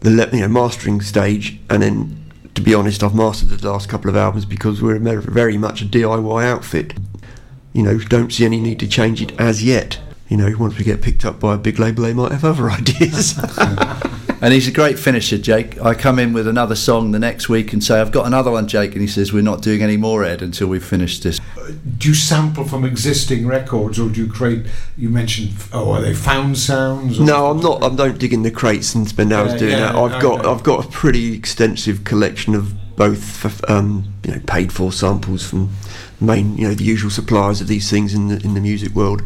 the 0.00 0.28
you 0.30 0.40
know, 0.40 0.48
mastering 0.48 1.00
stage, 1.00 1.58
and 1.70 1.82
then, 1.82 2.30
to 2.54 2.60
be 2.60 2.74
honest, 2.74 3.02
I've 3.02 3.14
mastered 3.14 3.48
the 3.48 3.70
last 3.70 3.88
couple 3.88 4.10
of 4.10 4.16
albums 4.16 4.44
because 4.44 4.82
we're 4.82 4.98
very 4.98 5.56
much 5.56 5.80
a 5.80 5.86
DIY 5.86 6.44
outfit. 6.44 6.92
You 7.72 7.82
know, 7.82 7.98
don't 7.98 8.30
see 8.30 8.44
any 8.44 8.60
need 8.60 8.78
to 8.80 8.86
change 8.86 9.22
it 9.22 9.32
as 9.40 9.64
yet. 9.64 9.98
You 10.28 10.36
know, 10.36 10.54
once 10.58 10.76
we 10.76 10.84
get 10.84 11.00
picked 11.00 11.24
up 11.24 11.40
by 11.40 11.54
a 11.54 11.58
big 11.58 11.78
label, 11.78 12.04
they 12.04 12.12
might 12.12 12.32
have 12.32 12.44
other 12.44 12.70
ideas. 12.70 13.40
And 14.42 14.54
he's 14.54 14.66
a 14.66 14.72
great 14.72 14.98
finisher, 14.98 15.36
Jake. 15.36 15.80
I 15.82 15.94
come 15.94 16.18
in 16.18 16.32
with 16.32 16.48
another 16.48 16.74
song 16.74 17.10
the 17.10 17.18
next 17.18 17.50
week 17.50 17.74
and 17.74 17.84
say, 17.84 18.00
I've 18.00 18.10
got 18.10 18.26
another 18.26 18.50
one, 18.50 18.66
Jake. 18.68 18.92
And 18.92 19.02
he 19.02 19.06
says, 19.06 19.34
We're 19.34 19.42
not 19.42 19.60
doing 19.60 19.82
any 19.82 19.98
more, 19.98 20.24
Ed, 20.24 20.40
until 20.40 20.68
we've 20.68 20.84
finished 20.84 21.22
this. 21.22 21.40
Do 21.98 22.08
you 22.08 22.14
sample 22.14 22.64
from 22.64 22.84
existing 22.84 23.46
records, 23.46 23.98
or 23.98 24.08
do 24.08 24.24
you 24.24 24.32
create? 24.32 24.66
You 24.96 25.10
mentioned, 25.10 25.52
oh, 25.72 25.92
are 25.92 26.00
they 26.00 26.14
found 26.14 26.56
sounds? 26.56 27.20
Or 27.20 27.24
No, 27.24 27.50
I'm 27.50 27.60
not. 27.60 27.82
I 27.82 27.94
don't 27.94 28.18
dig 28.18 28.32
in 28.32 28.42
the 28.42 28.50
crates 28.50 28.94
and 28.94 29.06
spend 29.06 29.32
hours 29.32 29.52
Yeah, 29.52 29.58
doing 29.58 29.72
yeah, 29.72 29.92
that. 29.92 29.94
I've 29.94 30.22
got 30.22 30.40
okay. 30.40 30.48
I've 30.48 30.62
got 30.62 30.86
a 30.86 30.88
pretty 30.88 31.34
extensive 31.34 32.04
collection 32.04 32.54
of 32.54 32.74
both 32.96 33.68
um, 33.70 34.12
you 34.24 34.32
know 34.32 34.40
paid 34.46 34.72
for 34.72 34.92
samples 34.92 35.48
from 35.48 35.70
main 36.20 36.56
you 36.58 36.68
know 36.68 36.74
the 36.74 36.84
usual 36.84 37.10
suppliers 37.10 37.60
of 37.62 37.66
these 37.66 37.88
things 37.90 38.12
in 38.14 38.28
the 38.28 38.36
in 38.42 38.54
the 38.54 38.60
music 38.60 38.94
world. 38.94 39.22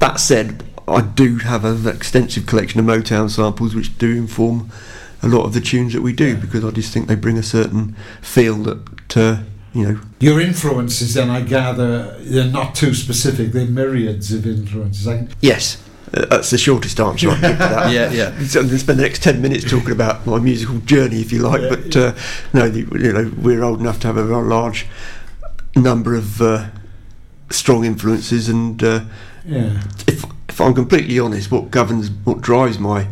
That 0.00 0.18
said, 0.18 0.64
I 0.90 1.02
do 1.02 1.38
have 1.38 1.64
an 1.64 1.86
extensive 1.86 2.46
collection 2.46 2.80
of 2.80 2.86
Motown 2.86 3.30
samples 3.30 3.74
which 3.74 3.96
do 3.98 4.16
inform 4.16 4.70
a 5.22 5.28
lot 5.28 5.44
of 5.44 5.52
the 5.52 5.60
tunes 5.60 5.92
that 5.92 6.02
we 6.02 6.12
do 6.12 6.36
because 6.36 6.64
I 6.64 6.70
just 6.70 6.92
think 6.92 7.06
they 7.06 7.14
bring 7.14 7.38
a 7.38 7.42
certain 7.42 7.94
feel 8.22 8.56
that 8.56 9.16
uh, 9.16 9.42
you 9.72 9.86
know 9.86 10.00
Your 10.18 10.40
influences, 10.40 11.14
then, 11.14 11.30
I 11.30 11.42
gather, 11.42 12.16
they're 12.20 12.44
not 12.44 12.74
too 12.74 12.94
specific. 12.94 13.52
They're 13.52 13.66
myriads 13.66 14.32
of 14.32 14.46
influences. 14.46 15.06
I, 15.06 15.28
Yes, 15.40 15.82
uh, 16.14 16.26
that's 16.26 16.50
the 16.50 16.58
shortest 16.58 16.98
answer 16.98 17.30
I 17.30 17.34
can 17.34 17.42
give 17.42 17.52
to 17.52 17.56
that. 17.58 17.92
Yeah, 17.92 18.10
yeah. 18.10 18.46
So 18.46 18.60
I'm 18.60 18.66
going 18.66 18.78
to 18.78 18.78
spend 18.78 18.98
the 18.98 19.02
next 19.02 19.22
ten 19.22 19.40
minutes 19.40 19.68
talking 19.70 19.92
about 19.92 20.26
my 20.26 20.38
musical 20.38 20.78
journey, 20.78 21.20
if 21.20 21.32
you 21.32 21.40
like. 21.40 21.68
but 21.68 21.96
uh, 21.96 22.14
no, 22.52 22.68
the, 22.68 22.80
you 22.98 23.12
know, 23.12 23.32
we're 23.36 23.62
old 23.62 23.80
enough 23.80 24.00
to 24.00 24.06
have 24.06 24.16
a 24.16 24.22
large 24.22 24.86
number 25.76 26.14
of 26.14 26.40
uh, 26.40 26.68
strong 27.50 27.84
influences, 27.84 28.48
and 28.48 28.82
uh, 28.82 29.04
yeah. 29.44 29.82
if 30.06 30.24
if 30.50 30.60
I'm 30.60 30.74
completely 30.74 31.18
honest, 31.18 31.50
what 31.50 31.70
governs, 31.70 32.10
what 32.24 32.40
drives 32.40 32.78
my 32.78 33.06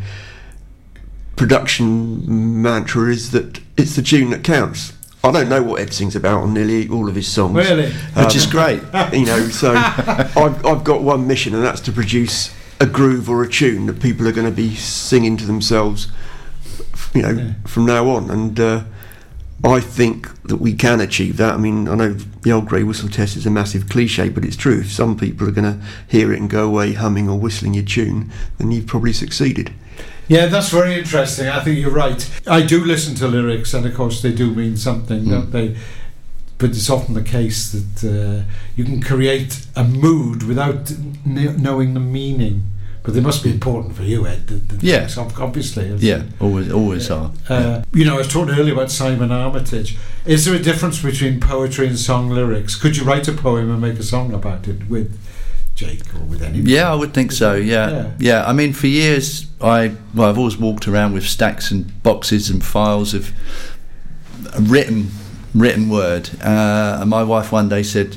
production 1.37 2.61
mantra 2.63 3.11
is 3.11 3.31
that 3.31 3.61
it's 3.77 3.97
the 3.97 4.03
tune 4.03 4.31
that 4.31 4.43
counts. 4.45 4.93
I 5.23 5.31
don't 5.33 5.49
know 5.49 5.63
what 5.63 5.81
Ed 5.81 5.93
sings 5.93 6.15
about 6.17 6.43
on 6.43 6.53
nearly 6.55 6.89
all 6.89 7.09
of 7.09 7.15
his 7.15 7.29
songs. 7.29 7.57
Really? 7.57 7.91
Which 7.93 8.35
is 8.37 8.47
great. 8.47 8.83
you 9.13 9.25
know, 9.25 9.41
so 9.49 9.73
I've, 9.75 10.65
I've 10.67 10.85
got 10.85 11.03
one 11.03 11.27
mission, 11.27 11.55
and 11.55 11.63
that's 11.65 11.81
to 11.83 11.93
produce 11.93 12.53
a 12.81 12.87
groove 12.87 13.29
or 13.31 13.43
a 13.43 13.49
tune 13.49 13.87
that 13.87 14.01
people 14.01 14.27
are 14.29 14.33
going 14.33 14.47
to 14.49 14.55
be 14.55 14.75
singing 14.75 15.37
to 15.37 15.45
themselves, 15.47 16.09
you 17.15 17.23
know, 17.23 17.31
Yeah. 17.31 17.53
from 17.67 17.87
now 17.87 18.09
on. 18.11 18.31
And 18.31 18.59
uh, 18.61 18.85
I 19.65 19.81
think 19.81 20.43
that 20.45 20.57
we 20.57 20.73
can 20.73 21.01
achieve 21.01 21.37
that. 21.39 21.55
I 21.55 21.57
mean, 21.57 21.89
I 21.89 21.95
know 21.97 22.13
the 22.13 22.53
old 22.53 22.67
grey 22.67 22.85
whistle 22.85 23.09
test 23.09 23.37
is 23.37 23.45
a 23.45 23.51
massive 23.51 23.89
cliche, 23.89 24.29
but 24.29 24.45
it's 24.45 24.57
true. 24.57 24.81
If 24.81 24.93
some 24.93 25.17
people 25.17 25.49
are 25.49 25.53
going 25.53 25.73
to 25.81 25.85
hear 26.07 26.33
it 26.33 26.39
and 26.41 26.49
go 26.49 26.65
away 26.67 26.93
humming 26.93 27.29
or 27.29 27.39
whistling 27.39 27.75
your 27.75 27.85
tune, 27.85 28.31
then 28.59 28.71
you've 28.71 28.87
probably 28.87 29.13
succeeded. 29.13 29.73
Yeah, 30.29 30.47
that's 30.47 30.69
very 30.69 30.95
interesting. 30.99 31.49
I 31.49 31.61
think 31.61 31.79
you're 31.79 31.91
right. 31.91 32.29
I 32.47 32.63
do 32.65 32.85
listen 32.85 33.15
to 33.17 33.27
lyrics, 33.27 33.75
and 33.75 33.85
of 33.85 33.95
course, 33.95 34.23
they 34.23 34.33
do 34.33 34.55
mean 34.55 34.77
something, 34.77 35.25
Hmm. 35.25 35.31
don't 35.31 35.51
they? 35.51 35.77
But 36.59 36.71
it's 36.71 36.91
often 36.91 37.15
the 37.15 37.23
case 37.23 37.71
that 37.73 38.05
uh, 38.05 38.51
you 38.77 38.85
can 38.85 39.01
create 39.01 39.67
a 39.75 39.85
mood 39.85 40.43
without 40.45 40.87
kn- 41.25 41.61
knowing 41.63 41.95
the 41.95 42.01
meaning. 42.01 42.63
But 43.03 43.15
they 43.15 43.21
must 43.21 43.43
be 43.43 43.51
important 43.51 43.97
for 43.97 44.03
you, 44.03 44.27
Ed. 44.27 44.47
The, 44.49 44.55
the 44.55 44.87
Yeah. 44.87 45.09
ob- 45.17 45.33
obviously. 45.39 45.89
Yeah, 45.99 46.25
always, 46.41 46.71
always 46.71 47.11
are. 47.11 47.31
Uh, 47.49 47.83
you 47.93 48.05
know, 48.05 48.15
I 48.17 48.19
was 48.19 48.29
talking 48.29 48.55
earlier 48.55 48.75
about 48.75 48.91
Simon 48.91 49.31
Armitage. 49.33 49.97
Is 50.27 50.45
there 50.45 50.55
a 50.55 50.59
difference 50.59 51.01
between 51.03 51.41
poetry 51.41 51.87
and 51.87 51.99
song 51.99 52.29
lyrics? 52.29 52.75
Could 52.75 52.97
you 52.97 53.05
write 53.05 53.27
a 53.29 53.33
poem 53.33 53.71
and 53.71 53.81
make 53.81 53.99
a 53.99 54.03
song 54.03 54.35
about 54.35 54.69
it 54.69 54.89
with 54.91 55.19
Jake 55.75 56.03
or 56.15 56.21
with 56.21 56.43
anybody? 56.43 56.73
Yeah, 56.73 56.93
I 56.93 56.95
would 56.97 57.15
think 57.15 57.33
so. 57.33 57.55
Yeah, 57.55 57.91
Yeah. 57.91 58.11
yeah. 58.19 58.45
I 58.47 58.53
mean, 58.53 58.73
for 58.75 58.89
years, 58.89 59.47
I 59.61 59.93
well, 60.15 60.29
I've 60.29 60.39
always 60.39 60.59
walked 60.59 60.87
around 60.87 61.15
with 61.15 61.25
stacks 61.25 61.71
and 61.71 62.03
boxes 62.03 62.51
and 62.51 62.63
files 62.65 63.15
of 63.15 63.33
written 64.61 65.09
written 65.55 65.89
word. 65.89 66.31
Uh, 66.43 66.99
and 67.01 67.11
my 67.11 67.23
wife 67.23 67.53
one 67.53 67.69
day 67.69 67.83
said, 67.83 68.17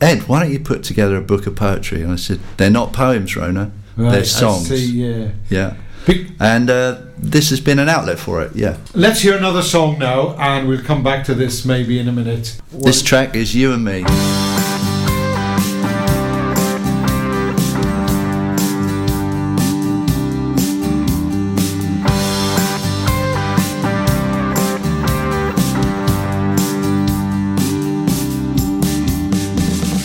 "Ed, 0.00 0.26
why 0.28 0.40
don't 0.40 0.52
you 0.52 0.60
put 0.60 0.82
together 0.82 1.16
a 1.16 1.20
book 1.20 1.46
of 1.46 1.54
poetry?" 1.56 2.02
And 2.02 2.12
I 2.12 2.16
said, 2.16 2.40
"They're 2.56 2.70
not 2.70 2.92
poems, 2.92 3.36
Rona. 3.36 3.72
Right, 4.00 4.12
They're 4.12 4.20
I 4.20 4.24
songs." 4.24 4.68
see, 4.68 4.86
yeah. 4.86 5.28
Yeah, 5.50 5.74
Be- 6.06 6.30
and 6.40 6.70
uh, 6.70 6.98
this 7.18 7.50
has 7.50 7.60
been 7.60 7.78
an 7.78 7.88
outlet 7.88 8.18
for 8.18 8.40
it. 8.42 8.52
Yeah. 8.56 8.76
Let's 8.94 9.20
hear 9.20 9.36
another 9.36 9.62
song 9.62 9.98
now, 9.98 10.34
and 10.38 10.68
we'll 10.68 10.82
come 10.82 11.02
back 11.02 11.24
to 11.26 11.34
this 11.34 11.64
maybe 11.66 11.98
in 11.98 12.08
a 12.08 12.12
minute. 12.12 12.58
This 12.72 13.02
track 13.02 13.36
is 13.36 13.54
you 13.54 13.72
and 13.72 13.84
me. 13.84 14.04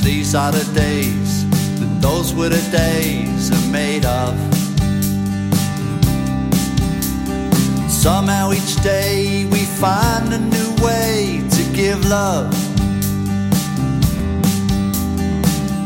These 0.04 0.36
are 0.36 0.52
the 0.52 0.64
days, 0.74 1.44
and 1.82 2.02
those 2.02 2.34
were 2.34 2.50
the 2.50 2.62
days 2.72 3.50
of. 4.06 4.34
Somehow 7.90 8.52
each 8.52 8.76
day 8.84 9.46
we 9.52 9.66
find 9.66 10.32
a 10.34 10.40
new 10.40 10.76
way 10.86 11.44
to 11.50 11.64
give 11.74 12.06
love. 12.06 12.54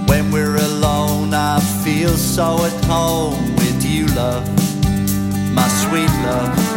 When 0.09 0.31
we're 0.31 0.57
alone, 0.57 1.33
I 1.33 1.59
feel 1.83 2.15
so 2.17 2.65
at 2.65 2.85
home 2.85 3.55
with 3.55 3.85
you, 3.85 4.05
love, 4.07 4.45
my 5.53 5.67
sweet 5.67 6.11
love. 6.27 6.69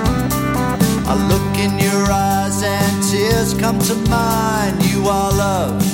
I 1.07 1.15
look 1.29 1.59
in 1.59 1.79
your 1.79 2.11
eyes 2.11 2.63
and 2.63 3.03
tears 3.03 3.55
come 3.55 3.79
to 3.81 3.95
mine. 4.09 4.81
You 4.81 5.09
are 5.09 5.33
love. 5.33 5.92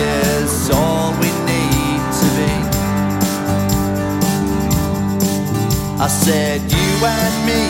Is 0.00 0.70
all 0.70 1.12
we 1.20 1.30
need 1.50 2.00
to 2.20 2.26
be. 2.38 2.52
I 6.00 6.08
said, 6.08 6.60
You 6.70 6.90
and 7.06 7.46
me 7.46 7.62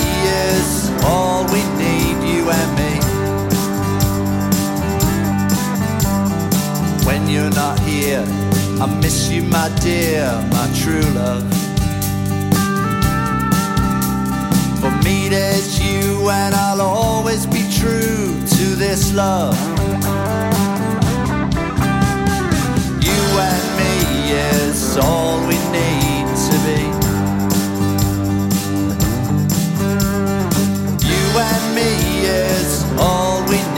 is 0.51 0.91
all 1.05 1.45
we 1.53 1.63
need, 1.83 2.17
you 2.33 2.51
and 2.51 2.71
me. 2.81 2.95
When 7.07 7.29
you're 7.29 7.51
not 7.51 7.79
here, 7.81 8.25
I 8.81 8.87
miss 9.01 9.31
you, 9.31 9.43
my 9.43 9.69
dear, 9.81 10.27
my 10.51 10.67
true 10.83 11.09
love. 11.13 11.45
For 14.81 14.91
me, 15.05 15.29
there's 15.29 15.81
you, 15.81 16.29
and 16.29 16.55
I'll 16.55 16.81
always 16.81 17.47
be 17.47 17.63
true 17.71 18.35
to 18.57 18.65
this 18.77 19.15
love. 19.15 19.74
Is 24.33 24.97
all 24.99 25.39
we 25.47 25.57
need 25.73 26.27
to 26.47 26.57
be. 26.67 26.81
You 31.07 31.25
and 31.51 31.75
me 31.75 32.27
is 32.27 32.85
all 32.99 33.43
we 33.49 33.57
need, 33.57 33.74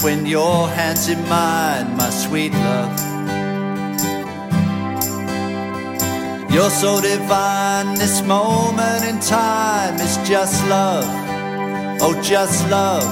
when 0.00 0.26
your 0.26 0.68
hands 0.68 1.08
in 1.08 1.20
mine, 1.28 1.96
my 1.96 2.08
sweet 2.10 2.52
love. 2.52 2.92
You're 6.52 6.70
so 6.70 7.00
divine, 7.00 7.94
this 7.96 8.22
moment 8.22 9.04
in 9.04 9.18
time 9.20 9.94
is 10.00 10.16
just 10.28 10.56
love. 10.68 11.04
Oh, 12.00 12.14
just 12.22 12.68
love. 12.70 13.04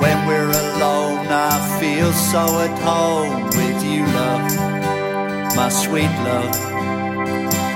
When 0.00 0.26
we're 0.28 0.50
alone, 0.50 1.26
I 1.28 1.78
feel 1.80 2.12
so 2.12 2.44
at 2.66 2.78
home 2.80 3.44
with 3.58 3.84
you, 3.84 4.04
love, 4.20 5.56
my 5.56 5.68
sweet 5.68 6.14
love. 6.28 6.54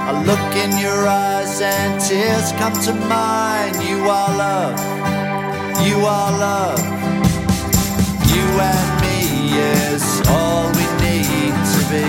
I 0.08 0.12
look 0.24 0.48
in 0.64 0.78
your 0.78 1.08
eyes 1.08 1.60
and 1.60 2.00
tears 2.00 2.52
come 2.52 2.72
to 2.86 2.94
mine. 3.08 3.74
You 3.86 3.98
are 4.08 4.30
love. 4.36 4.78
You 5.86 5.96
are 6.06 6.32
love. 6.38 6.97
And 8.60 9.00
me 9.00 9.56
is 9.56 10.22
all 10.28 10.66
we 10.72 10.84
need 11.04 11.54
to 11.72 11.80
be. 11.92 12.06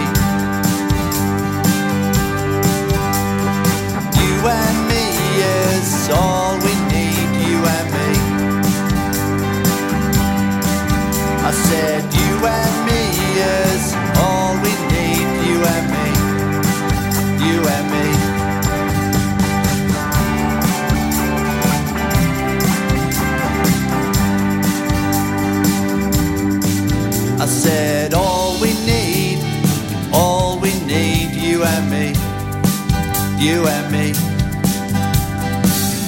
You 4.20 4.34
and 4.58 4.78
me 4.90 5.06
is 5.42 6.10
all 6.10 6.58
we 6.66 6.74
need. 6.94 7.30
You 7.46 7.58
and 7.76 7.88
me. 7.96 8.10
I 11.46 11.52
said, 11.52 12.02
You 12.14 12.46
and 12.46 12.86
me 12.88 13.02
said, 27.50 28.14
All 28.14 28.60
we 28.62 28.74
need, 28.86 29.40
all 30.14 30.60
we 30.60 30.72
need, 30.86 31.32
you 31.32 31.64
and 31.64 31.90
me, 31.90 32.14
you 33.44 33.68
and 33.68 33.92
me. 33.92 34.14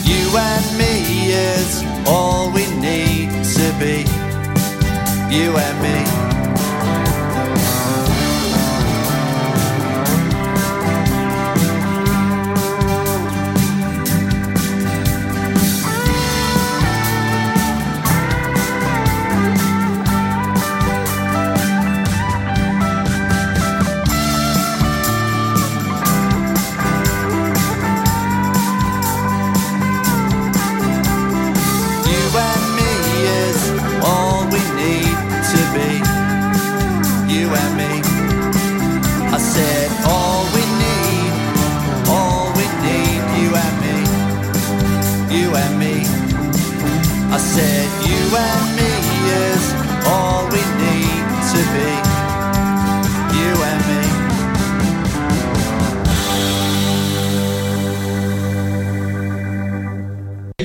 You 0.04 0.38
and 0.38 0.78
me 0.78 1.32
is 1.32 1.84
all 2.08 2.52
we 2.52 2.66
need 2.80 3.30
to 3.44 3.74
be, 3.80 4.06
you 5.36 5.58
and 5.58 5.82
me. 5.82 6.21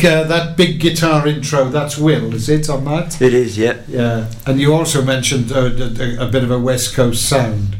Uh, 0.06 0.22
that 0.24 0.56
big 0.56 0.78
guitar 0.78 1.26
intro, 1.26 1.68
that's 1.68 1.98
Will, 1.98 2.32
is 2.32 2.48
it, 2.48 2.70
on 2.70 2.84
that? 2.84 3.20
It 3.20 3.34
is, 3.34 3.58
yeah. 3.58 3.78
Yeah. 3.88 4.30
And 4.46 4.60
you 4.60 4.72
also 4.72 5.02
mentioned 5.02 5.50
uh, 5.50 5.70
a, 6.20 6.26
a 6.26 6.30
bit 6.30 6.44
of 6.44 6.50
a 6.50 6.58
West 6.58 6.94
Coast 6.94 7.28
sound. 7.28 7.76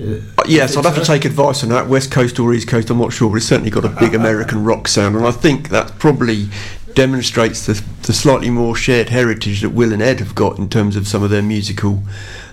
Uh, 0.00 0.20
Yes, 0.46 0.76
I'd 0.76 0.84
have 0.84 0.94
to 0.94 1.04
take 1.04 1.24
advice 1.24 1.62
on 1.64 1.70
that. 1.70 1.88
West 1.88 2.10
Coast 2.12 2.38
or 2.38 2.54
East 2.54 2.68
Coast, 2.68 2.88
I'm 2.90 2.98
not 2.98 3.12
sure, 3.12 3.28
but 3.28 3.36
it's 3.36 3.46
certainly 3.46 3.70
got 3.70 3.84
a 3.84 3.88
big 3.88 4.14
American 4.22 4.62
rock 4.64 4.86
sound, 4.88 5.16
and 5.16 5.26
I 5.26 5.32
think 5.32 5.70
that 5.70 5.98
probably 5.98 6.48
demonstrates 6.94 7.66
the, 7.66 7.82
the 8.02 8.12
slightly 8.12 8.48
more 8.50 8.76
shared 8.76 9.08
heritage 9.08 9.60
that 9.62 9.70
Will 9.70 9.92
and 9.92 10.00
Ed 10.00 10.20
have 10.20 10.34
got 10.36 10.58
in 10.58 10.68
terms 10.68 10.94
of 10.96 11.06
some 11.08 11.22
of 11.24 11.30
their 11.30 11.42
musical 11.42 12.02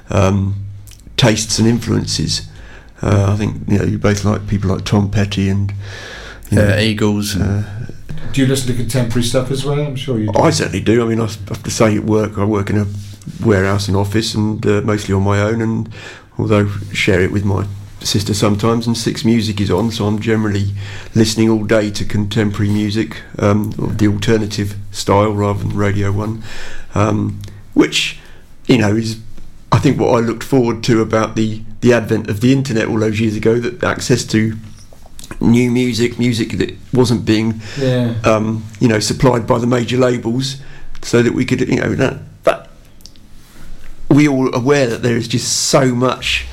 um, 0.10 0.66
tastes 1.18 1.60
and 1.60 1.68
influences. 1.68 2.48
Uh, 3.02 3.32
I 3.34 3.36
think 3.38 3.70
you 3.70 3.78
know 3.78 3.86
you 3.86 4.00
both 4.00 4.26
like 4.26 4.48
people 4.48 4.70
like 4.72 4.84
Tom 4.84 5.12
Petty 5.12 5.48
and 5.50 5.72
you 6.50 6.58
know, 6.58 6.70
Uh, 6.70 6.80
Eagles. 6.80 7.36
and- 7.36 7.66
Do 8.36 8.42
you 8.42 8.48
listen 8.48 8.68
to 8.68 8.74
contemporary 8.74 9.24
stuff 9.24 9.50
as 9.50 9.64
well? 9.64 9.80
I'm 9.80 9.96
sure 9.96 10.20
you 10.20 10.30
do. 10.30 10.38
I 10.38 10.50
certainly 10.50 10.82
do. 10.82 11.02
I 11.02 11.08
mean, 11.08 11.22
I 11.22 11.28
have 11.28 11.64
to 11.64 11.72
say, 11.72 11.96
at 11.96 12.04
work, 12.04 12.38
I 12.38 12.44
work 12.44 12.70
in 12.70 12.78
a 12.78 12.86
warehouse 13.46 13.88
and 13.88 13.96
office, 13.96 14.36
and 14.36 14.64
uh, 14.68 14.82
mostly 14.82 15.14
on 15.14 15.24
my 15.24 15.40
own. 15.40 15.62
And 15.62 15.90
although 16.38 16.68
share 16.92 17.22
it 17.22 17.32
with 17.32 17.46
my 17.46 17.66
sister 18.02 18.34
sometimes, 18.34 18.88
and 18.88 18.98
Six 18.98 19.24
Music 19.24 19.62
is 19.62 19.72
on, 19.72 19.90
so 19.90 20.06
I'm 20.06 20.20
generally 20.20 20.74
listening 21.16 21.50
all 21.50 21.64
day 21.64 21.90
to 21.92 22.04
contemporary 22.04 22.70
music, 22.70 23.22
um, 23.40 23.72
the 23.78 24.10
alternative 24.10 24.76
style 24.92 25.32
rather 25.32 25.60
than 25.60 25.70
Radio 25.70 26.12
One, 26.12 26.44
um, 26.94 27.40
which 27.74 28.20
you 28.68 28.80
know 28.80 28.98
is. 28.98 29.18
I 29.72 29.78
think 29.78 29.98
what 29.98 30.10
I 30.10 30.20
looked 30.20 30.44
forward 30.44 30.84
to 30.84 31.02
about 31.02 31.38
the, 31.38 31.62
the 31.80 31.94
advent 31.94 32.30
of 32.30 32.42
the 32.42 32.52
internet 32.52 32.90
all 32.90 33.00
those 33.00 33.22
years 33.22 33.38
ago, 33.38 33.62
that 33.62 33.82
access 33.82 34.26
to 34.26 34.58
new 35.42 35.70
music, 35.72 36.18
music 36.20 36.58
that 36.58 36.76
wasn't 36.94 37.26
being 37.26 37.62
Yeah. 37.78 38.16
um, 38.24 38.64
you 38.80 38.88
know, 38.88 39.00
supplied 39.00 39.46
by 39.48 39.60
the 39.60 39.68
major 39.68 39.98
labels, 39.98 40.58
so 41.02 41.22
that 41.22 41.34
we 41.34 41.46
could, 41.46 41.62
you 41.62 41.76
know, 41.78 41.94
that, 41.96 42.20
that 42.44 42.70
we 44.10 44.28
all 44.28 44.54
aware 44.56 44.88
that 44.88 45.02
there 45.04 45.18
is 45.18 45.28
just 45.28 45.68
so 45.68 45.94
much, 45.94 46.46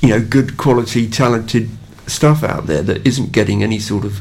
you 0.00 0.08
know, 0.10 0.20
good 0.20 0.56
quality, 0.56 1.08
talented 1.08 1.68
stuff 2.06 2.42
out 2.42 2.66
there 2.66 2.82
that 2.82 3.06
isn't 3.06 3.32
getting 3.32 3.62
any 3.62 3.78
sort 3.78 4.04
of 4.04 4.20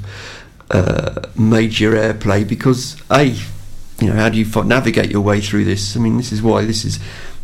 uh, 0.71 1.21
major 1.37 1.91
airplay 1.91 2.47
because 2.47 2.95
a, 3.11 3.23
you 3.99 4.07
know, 4.07 4.13
how 4.13 4.29
do 4.29 4.37
you 4.37 4.45
fi- 4.45 4.63
navigate 4.63 5.11
your 5.11 5.21
way 5.21 5.39
through 5.41 5.65
this? 5.65 5.95
I 5.95 5.99
mean, 5.99 6.17
this 6.17 6.31
is 6.31 6.41
why 6.41 6.65
this 6.65 6.85
is. 6.85 6.99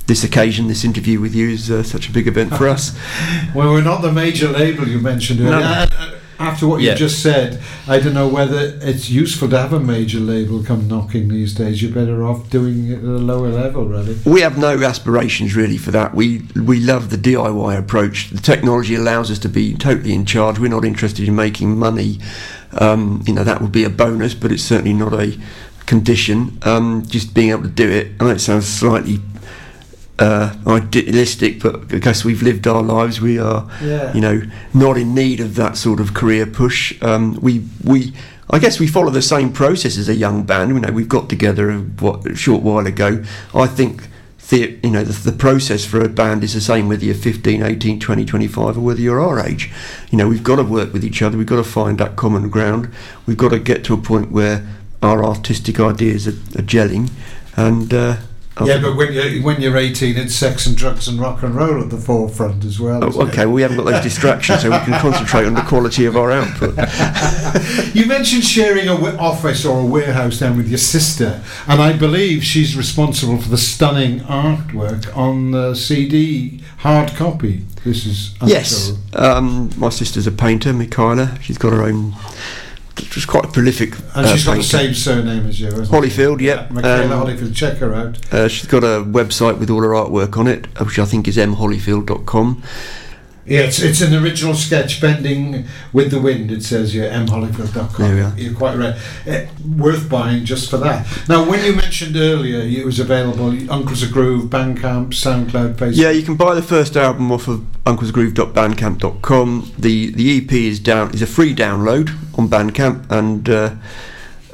This 0.08 0.24
occasion, 0.24 0.68
this 0.70 0.84
interview 0.84 1.20
with 1.20 1.36
you 1.36 1.50
is 1.50 1.70
uh, 1.70 1.84
such 1.84 2.10
a 2.10 2.12
big 2.12 2.28
event 2.28 2.56
for 2.58 2.68
us. 2.68 2.98
Well, 3.54 3.72
we're 3.72 3.84
not 3.84 4.02
the 4.02 4.12
major 4.12 4.48
label 4.48 4.88
you 4.88 4.98
mentioned 5.00 5.40
earlier. 5.40 5.86
No. 5.88 6.19
After 6.40 6.68
what 6.68 6.80
Yeah. 6.82 6.94
you 6.94 6.98
just 6.98 7.22
said, 7.22 7.60
I 7.86 8.00
don't 8.00 8.14
know 8.14 8.30
whether 8.30 8.80
it's 8.82 9.10
useful 9.10 9.50
to 9.50 9.58
have 9.58 9.74
a 9.74 9.80
major 9.80 10.20
label 10.22 10.64
come 10.64 10.88
knocking 10.88 11.28
these 11.28 11.54
days. 11.54 11.82
You're 11.82 11.92
better 11.92 12.24
off 12.24 12.50
doing 12.50 12.90
it 12.90 13.00
at 13.00 13.04
a 13.04 13.08
lower 13.32 13.50
level, 13.50 13.86
really. 13.88 14.16
we 14.24 14.40
have 14.40 14.58
no 14.58 14.82
aspirations 14.82 15.54
really 15.56 15.78
for 15.78 15.92
that. 15.92 16.16
We 16.16 16.44
we 16.56 16.80
love 16.80 17.10
the 17.10 17.18
DIY 17.18 17.78
approach. 17.78 18.30
The 18.30 18.40
technology 18.42 18.96
allows 18.96 19.30
us 19.30 19.40
to 19.40 19.50
be 19.50 19.74
totally 19.76 20.14
in 20.14 20.26
charge. 20.26 20.60
We're 20.60 20.70
not 20.70 20.86
interested 20.86 21.28
in 21.28 21.36
making 21.36 21.78
money. 21.78 22.20
Um, 22.78 23.22
you 23.28 23.34
know 23.34 23.44
that 23.44 23.62
would 23.62 23.72
be 23.74 23.84
a 23.84 23.90
bonus, 23.90 24.34
but 24.34 24.52
it's 24.52 24.64
certainly 24.64 24.94
not 24.94 25.14
a 25.14 25.38
condition. 25.88 26.58
Um, 26.62 27.04
just 27.08 27.34
being 27.34 27.50
able 27.50 27.64
to 27.64 27.68
do 27.70 27.90
it. 27.90 28.12
I 28.20 28.24
know 28.24 28.30
it 28.30 28.40
sounds 28.40 28.68
slightly 28.68 29.20
uh, 30.20 30.54
idealistic, 30.68 31.62
but 31.62 31.88
because 31.88 32.26
we've 32.26 32.42
lived 32.42 32.68
our 32.68 32.82
lives, 32.84 33.22
we 33.22 33.40
are 33.40 33.68
Yeah. 33.82 34.14
you 34.14 34.22
know 34.22 34.42
not 34.74 34.98
in 34.98 35.14
need 35.16 35.40
of 35.40 35.56
that 35.56 35.78
sort 35.78 36.00
of 36.00 36.14
career 36.14 36.46
push. 36.46 37.02
Um, 37.02 37.40
we 37.42 37.64
we. 37.84 38.14
I 38.52 38.58
guess 38.58 38.80
we 38.80 38.88
follow 38.88 39.12
the 39.12 39.22
same 39.22 39.52
process 39.54 39.96
as 39.98 40.10
a 40.10 40.16
young 40.16 40.44
band. 40.44 40.72
You 40.72 40.80
know, 40.80 40.92
we've 40.92 41.08
got 41.08 41.30
together 41.30 41.70
a, 41.70 41.78
what, 41.78 42.26
a 42.26 42.36
short 42.36 42.64
while 42.64 42.88
ago. 42.88 43.24
I 43.54 43.68
think 43.68 44.08
the, 44.50 44.80
you 44.82 44.90
know 44.90 45.04
the, 45.04 45.32
the 45.32 45.38
process 45.38 45.86
for 45.86 46.02
a 46.04 46.10
band 46.10 46.44
is 46.44 46.54
the 46.56 46.62
same 46.62 46.88
whether 46.88 47.06
you're 47.06 47.14
15 47.14 47.62
18 47.62 48.00
20 48.00 48.26
25 48.26 48.78
or 48.78 48.82
whether 48.82 49.00
you're 49.00 49.20
our 49.22 49.40
age 49.46 49.70
you 50.10 50.18
know 50.18 50.28
we've 50.28 50.44
got 50.44 50.56
to 50.56 50.64
work 50.64 50.92
with 50.92 51.04
each 51.06 51.22
other 51.22 51.38
we've 51.38 51.46
got 51.46 51.58
to 51.58 51.64
find 51.64 52.00
that 52.00 52.16
common 52.16 52.50
ground 52.50 52.90
we've 53.28 53.38
got 53.38 53.50
to 53.50 53.60
get 53.60 53.84
to 53.84 53.94
a 53.94 53.98
point 53.98 54.32
where 54.32 54.68
our 55.04 55.24
artistic 55.24 55.80
ideas 55.80 56.28
are, 56.28 56.32
are 56.58 56.64
gelling 56.66 57.12
and 57.56 57.94
uh, 57.94 58.18
Yeah, 58.68 58.82
but 58.82 58.96
when 58.96 59.14
you're, 59.14 59.42
when 59.42 59.62
you're 59.62 59.78
18, 59.78 60.18
it's 60.18 60.36
sex 60.36 60.66
and 60.66 60.76
drugs 60.76 61.08
and 61.08 61.20
rock 61.20 61.44
and 61.44 61.56
roll 61.56 61.82
at 61.82 61.90
the 61.90 61.98
forefront 61.98 62.66
as 62.66 62.80
well. 62.80 63.04
Oh, 63.04 63.28
okay, 63.28 63.46
well, 63.46 63.54
we 63.56 63.62
haven't 63.62 63.78
got 63.78 63.86
those 63.86 64.04
distractions, 64.04 64.62
so 64.62 64.72
we 64.72 64.78
can 64.80 65.00
concentrate 65.00 65.46
on 65.46 65.54
the 65.54 65.62
quality 65.62 66.06
of 66.06 66.16
our 66.18 66.32
output. 66.32 66.76
You 67.94 68.06
mentioned 68.06 68.44
sharing 68.44 68.88
a 68.88 68.96
w- 68.96 69.18
office 69.18 69.66
or 69.66 69.80
a 69.82 69.86
warehouse 69.86 70.38
down 70.40 70.56
with 70.58 70.70
your 70.70 70.78
sister, 70.78 71.42
and 71.68 71.82
I 71.82 71.94
believe 71.98 72.44
she's 72.44 72.76
responsible 72.78 73.42
for 73.42 73.50
the 73.50 73.58
stunning 73.58 74.20
artwork 74.22 75.16
on 75.18 75.52
the 75.52 75.74
CD 75.74 76.62
hard 76.80 77.10
copy. 77.16 77.66
This 77.84 78.06
is 78.06 78.36
Yes, 78.46 78.92
um, 79.14 79.72
my 79.78 79.90
sister's 79.90 80.28
a 80.28 80.32
painter, 80.32 80.72
Michaela. 80.74 81.38
She's 81.42 81.58
got 81.58 81.74
her 81.74 81.82
own. 81.82 82.14
She's 83.12 83.26
quite 83.26 83.46
a 83.46 83.48
prolific. 83.48 83.94
and 84.16 84.26
uh, 84.26 84.34
she's 84.36 84.46
got 84.46 84.58
the 84.58 84.64
same 84.64 84.94
surname 84.94 85.46
as 85.48 85.60
you. 85.60 85.68
hasn't 85.68 85.88
she? 85.88 85.94
Holyfield, 85.94 86.42
yep. 86.42 86.70
Michaela 86.72 87.16
Um, 87.16 87.28
Holyfield. 87.28 87.56
Check 87.56 87.78
her 87.78 87.94
out. 87.94 88.34
Uh, 88.34 88.48
she's 88.48 88.68
got 88.68 88.84
a 88.84 89.04
website 89.04 89.58
with 89.60 89.70
all 89.70 89.82
her 89.82 89.90
artwork 89.90 90.38
on 90.38 90.48
it, 90.48 90.68
uh, 90.78 90.86
which 90.86 91.00
I 91.00 91.06
think 91.06 91.28
is 91.28 91.38
mholyfield.com. 91.38 92.64
Yeah, 93.50 93.62
it's, 93.62 93.82
it's 93.82 94.02
an 94.02 94.14
original 94.14 94.54
sketch, 94.54 95.02
Bending 95.02 95.66
with 95.92 96.12
the 96.12 96.22
Wind, 96.22 96.52
it 96.52 96.62
says. 96.62 96.94
There 98.06 98.16
we 98.16 98.22
are. 98.22 98.34
You're 98.38 98.54
quite 98.54 98.78
right. 98.78 98.96
Uh, 99.28 99.48
worth 99.76 100.08
buying 100.08 100.46
just 100.46 100.70
for 100.70 100.78
that. 100.78 101.08
Now, 101.28 101.50
when 101.50 101.66
you 101.66 101.74
mentioned 101.74 102.16
earlier 102.16 102.60
it 102.60 102.86
was 102.86 103.00
available, 103.00 103.50
Uncle's 103.72 104.04
a 104.04 104.08
Groove, 104.08 104.52
Bandcamp, 104.52 105.14
SoundCloud, 105.14 105.76
Facebook. 105.76 105.98
Yeah, 105.98 106.12
you 106.12 106.22
can 106.22 106.36
buy 106.36 106.54
the 106.54 106.62
first 106.62 106.96
album 106.96 107.32
off 107.32 107.48
of 107.48 107.62
unclesgroove.bandcamp.com. 107.86 109.72
The 109.80 110.12
the 110.12 110.38
EP 110.38 110.52
is 110.52 110.80
down 110.80 111.12
is 111.16 111.24
a 111.24 111.28
free 111.28 111.56
download 111.56 112.10
on 112.38 112.50
Bandcamp, 112.50 113.10
and 113.10 113.50
uh, 113.50 113.74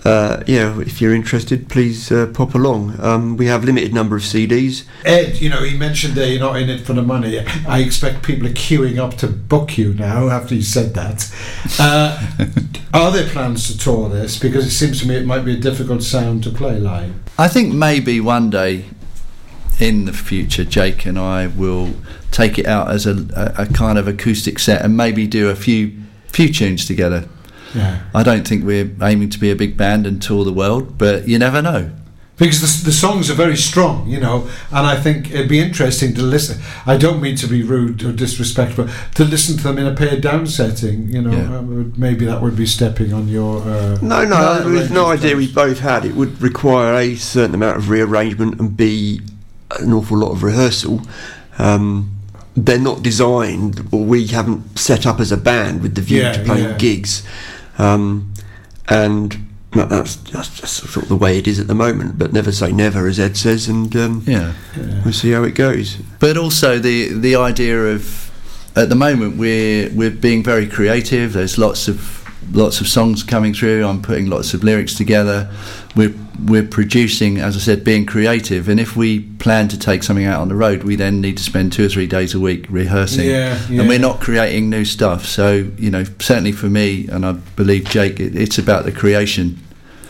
uh, 0.06 0.44
yeah, 0.46 0.80
if 0.82 1.02
you're 1.02 1.16
interested, 1.16 1.68
please 1.68 2.12
uh, 2.12 2.28
pop 2.28 2.54
along. 2.54 2.96
Um, 3.02 3.38
we 3.38 3.48
have 3.48 3.64
limited 3.64 3.92
number 3.92 4.16
of 4.16 4.22
CDs. 4.22 4.86
Ed, 5.04 5.42
you 5.42 5.50
know, 5.50 5.64
he 5.64 5.76
mentioned 5.76 6.14
there 6.14 6.30
you're 6.30 6.40
not 6.40 6.58
in 6.58 6.70
it 6.70 6.82
for 6.82 6.94
the 6.94 7.02
money. 7.02 7.40
I 7.68 7.80
expect 7.80 8.22
people 8.24 8.48
are 8.48 8.52
queuing 8.52 9.00
up 9.00 9.16
to 9.16 9.28
book 9.28 9.80
you 9.80 9.96
now 9.96 10.30
after 10.30 10.54
you 10.54 10.62
said 10.62 10.94
that. 10.94 11.34
Uh, 11.80 12.28
are 12.94 13.12
there 13.12 13.28
plans 13.28 13.68
to 13.72 13.78
tour 13.78 14.08
this? 14.08 14.38
Because 14.38 14.68
it 14.68 14.72
seems 14.72 15.02
to 15.02 15.08
me 15.08 15.16
it 15.16 15.26
might 15.26 15.44
be 15.44 15.56
a 15.56 15.60
difficult 15.60 16.04
sound 16.04 16.44
to 16.44 16.52
play 16.52 16.80
live. 16.80 17.14
I 17.40 17.48
think 17.48 17.74
maybe 17.74 18.22
one 18.22 18.52
day 18.52 18.86
in 19.80 20.06
the 20.06 20.14
future, 20.14 20.64
Jake 20.64 21.06
and 21.08 21.18
I 21.18 21.48
will 21.48 21.96
take 22.32 22.60
it 22.60 22.68
out 22.68 22.92
as 22.92 23.08
a, 23.08 23.28
a, 23.36 23.64
a 23.64 23.66
kind 23.66 23.98
of 23.98 24.08
acoustic 24.08 24.60
set 24.60 24.84
and 24.84 24.96
maybe 24.96 25.26
do 25.26 25.50
a 25.50 25.56
few 25.56 25.94
few 26.28 26.54
tunes 26.54 26.86
together. 26.86 27.28
Yeah. 27.76 28.02
I 28.14 28.24
don't 28.24 28.48
think 28.48 28.64
we're 28.66 28.90
aiming 29.02 29.30
to 29.32 29.40
be 29.40 29.52
a 29.52 29.56
big 29.56 29.76
band 29.78 30.08
and 30.08 30.22
tour 30.22 30.44
the 30.46 30.54
world, 30.54 30.98
but 30.98 31.28
you 31.28 31.38
never 31.38 31.62
know. 31.62 31.92
because 32.38 32.60
the, 32.62 32.86
the 32.90 32.92
songs 32.92 33.30
are 33.30 33.34
very 33.34 33.56
strong, 33.56 34.08
you 34.08 34.20
know, 34.20 34.46
and 34.70 34.86
I 34.86 34.96
think 35.00 35.32
it'd 35.32 35.48
be 35.48 35.60
interesting 35.60 36.14
to 36.16 36.22
listen. 36.22 36.62
I 36.86 36.98
don't 36.98 37.22
mean 37.22 37.36
to 37.38 37.48
be 37.48 37.64
rude 37.64 38.04
or 38.04 38.12
disrespectful, 38.12 38.88
to 39.16 39.24
listen 39.24 39.56
to 39.58 39.64
them 39.64 39.78
in 39.78 39.88
a 39.88 39.96
pared 39.96 40.20
down 40.22 40.46
setting, 40.48 41.08
you 41.10 41.22
know. 41.22 41.32
Yeah. 41.32 41.58
um, 41.60 41.94
maybe 41.98 42.26
that 42.26 42.42
would 42.42 42.56
be 42.58 42.66
stepping 42.66 43.14
on 43.14 43.28
your. 43.30 43.62
Uh, 43.62 43.98
No, 44.02 44.26
no, 44.26 44.30
No, 44.40 44.60
there 44.64 44.74
was 44.82 44.92
no 44.92 45.06
idea 45.08 45.36
we 45.38 45.48
both 45.52 45.80
had. 45.80 46.04
It 46.04 46.16
would 46.16 46.42
require 46.42 46.94
a 46.96 47.16
certain 47.16 47.56
amount 47.56 47.78
of 47.78 47.90
rearrangement 47.90 48.60
and 48.60 48.76
be 48.76 49.22
an 49.80 49.94
awful 49.94 50.18
lot 50.18 50.32
of 50.32 50.44
rehearsal. 50.44 51.02
Um, 51.58 52.12
they're 52.58 52.80
not 52.80 53.02
designed, 53.04 53.88
or 53.92 54.04
we 54.06 54.28
haven't 54.28 54.78
set 54.80 55.06
up 55.06 55.20
as 55.20 55.32
a 55.32 55.38
band 55.38 55.82
with 55.82 55.96
the 55.96 56.02
view 56.02 56.22
Yeah, 56.22 56.34
to 56.34 56.44
playing 56.44 56.64
yeah. 56.70 56.78
gigs. 56.78 57.24
Um, 57.78 58.34
and 58.88 59.48
that's, 59.74 60.16
that's 60.16 60.60
just 60.60 60.74
sort 60.92 61.04
of 61.04 61.10
the 61.10 61.16
way 61.16 61.38
it 61.38 61.48
is 61.48 61.60
at 61.60 61.68
the 61.68 61.76
moment. 61.76 62.18
But 62.18 62.32
never 62.34 62.52
say 62.52 62.72
never, 62.72 63.08
as 63.08 63.20
Ed 63.20 63.36
says, 63.38 63.68
and 63.68 63.94
um, 63.96 64.24
Yeah. 64.26 64.54
we'll 65.04 65.14
see 65.14 65.32
how 65.32 65.44
it 65.44 65.56
goes. 65.56 65.98
But 66.20 66.38
also 66.38 66.80
the 66.80 67.10
the 67.14 67.36
idea 67.36 67.78
of 67.88 68.32
at 68.76 68.90
the 68.90 68.96
moment 68.96 69.38
we're 69.38 69.90
we're 69.94 70.12
being 70.12 70.44
very 70.44 70.68
creative. 70.68 71.34
There's 71.34 71.58
lots 71.58 71.88
of 71.88 72.25
lots 72.52 72.82
of 72.82 72.88
songs 72.88 73.24
coming 73.24 73.54
through. 73.54 73.86
I'm 73.86 74.02
putting 74.02 74.30
lots 74.30 74.54
of 74.54 74.64
lyrics 74.64 74.96
together. 74.96 75.52
We're 75.96 76.14
we're 76.46 76.68
producing, 76.68 77.38
as 77.38 77.56
I 77.56 77.60
said, 77.60 77.84
being 77.84 78.06
creative. 78.06 78.68
And 78.68 78.80
if 78.80 78.96
we 78.96 79.22
plan 79.22 79.68
to 79.70 79.80
take 79.80 80.04
something 80.04 80.26
out 80.26 80.42
on 80.42 80.50
the 80.50 80.56
road, 80.56 80.84
we 80.84 80.96
then 80.96 81.22
need 81.22 81.38
to 81.38 81.44
spend 81.44 81.72
two 81.72 81.86
or 81.86 81.90
three 81.90 82.08
days 82.08 82.34
a 82.34 82.40
week 82.40 82.66
rehearsing. 82.70 83.30
Yeah, 83.30 83.60
yeah. 83.70 83.80
And 83.80 83.90
we're 83.90 84.00
not 84.00 84.20
creating 84.20 84.70
new 84.70 84.86
stuff. 84.86 85.26
So 85.26 85.72
you 85.78 85.90
know, 85.90 86.04
certainly 86.20 86.52
for 86.52 86.68
me, 86.68 87.08
and 87.08 87.26
I 87.26 87.34
believe 87.34 87.86
Jake, 87.86 88.20
it, 88.20 88.36
it's 88.36 88.58
about 88.58 88.86
the 88.86 88.92
creation 88.92 89.60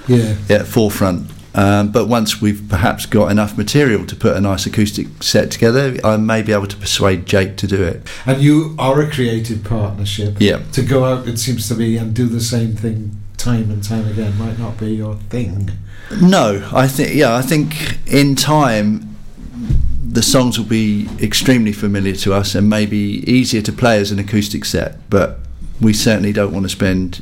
yeah. 0.08 0.36
at 0.50 0.66
forefront. 0.66 1.30
Um, 1.56 1.91
but 1.91 2.08
once 2.08 2.41
we've 2.41 2.68
perhaps 2.70 3.06
got 3.06 3.32
enough 3.32 3.58
material 3.58 4.06
to 4.06 4.16
put 4.16 4.36
a 4.36 4.41
nice 4.41 4.66
acoustic 4.66 5.08
set 5.22 5.51
together, 5.51 5.95
I 6.03 6.18
may 6.18 6.41
be 6.41 6.51
able 6.51 6.68
to 6.68 6.76
persuade 6.76 7.26
Jake 7.26 7.56
to 7.58 7.68
do 7.68 7.82
it. 7.82 8.08
And 8.26 8.41
you 8.41 8.76
are 8.78 9.01
a 9.01 9.10
creative 9.10 9.64
partnership. 9.64 10.36
Yeah. 10.39 10.64
To 10.74 10.82
go 10.82 11.06
out, 11.06 11.28
it 11.28 11.39
seems 11.39 11.68
to 11.70 11.76
be, 11.76 11.97
and 11.97 12.14
do 12.14 12.28
the 12.28 12.41
same 12.41 12.76
thing 12.76 13.18
time 13.38 13.70
and 13.70 13.84
time 13.84 14.08
again 14.08 14.38
might 14.38 14.58
not 14.58 14.78
be 14.78 14.95
your 14.95 15.16
thing. 15.30 15.72
No, 16.22 16.68
I 16.74 16.88
think 16.88 17.14
yeah, 17.14 17.36
I 17.36 17.41
think 17.41 17.99
in 18.08 18.36
time 18.36 19.16
the 20.03 20.22
songs 20.22 20.58
will 20.58 20.66
be 20.66 21.10
extremely 21.22 21.74
familiar 21.74 22.16
to 22.16 22.34
us 22.34 22.56
and 22.56 22.70
maybe 22.70 22.97
easier 23.30 23.62
to 23.62 23.74
play 23.74 23.99
as 23.99 24.12
an 24.12 24.20
acoustic 24.20 24.66
set. 24.66 25.10
But 25.10 25.39
we 25.82 25.93
certainly 25.93 26.32
don't 26.34 26.53
want 26.53 26.64
to 26.64 26.70
spend 26.70 27.22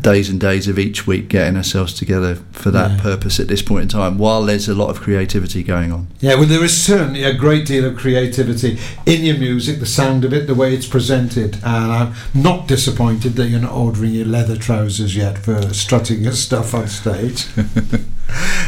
days 0.00 0.28
and 0.28 0.40
days 0.40 0.66
of 0.66 0.76
each 0.78 1.06
week 1.06 1.28
getting 1.28 1.56
ourselves 1.56 1.94
together 1.94 2.36
for 2.50 2.70
that 2.72 2.90
Yeah. 2.92 3.00
purpose 3.00 3.38
at 3.38 3.46
this 3.46 3.62
point 3.62 3.82
in 3.82 3.88
time. 3.88 4.18
While 4.18 4.44
there's 4.44 4.68
a 4.68 4.74
lot 4.74 4.90
of 4.90 5.00
creativity 5.00 5.62
going 5.62 5.92
on. 5.92 6.08
Yeah, 6.20 6.34
well, 6.34 6.46
there 6.46 6.64
is 6.64 6.76
certainly 6.76 7.22
a 7.22 7.32
great 7.32 7.64
deal 7.66 7.84
of 7.84 7.96
creativity 7.96 8.78
in 9.06 9.24
your 9.24 9.38
music, 9.38 9.78
the 9.78 9.86
sound 9.86 10.24
of 10.24 10.32
it, 10.32 10.46
the 10.48 10.54
way 10.54 10.74
it's 10.74 10.86
presented, 10.86 11.58
and 11.64 11.92
I'm 11.92 12.12
not 12.34 12.66
disappointed 12.66 13.34
that 13.36 13.48
you're 13.48 13.60
not 13.60 13.72
ordering 13.72 14.12
your 14.14 14.26
leather 14.26 14.56
trousers 14.56 15.14
yet 15.16 15.38
for 15.38 15.72
strutting 15.72 16.22
your 16.24 16.32
stuff 16.32 16.74
on 16.74 16.88
stage. 16.88 17.46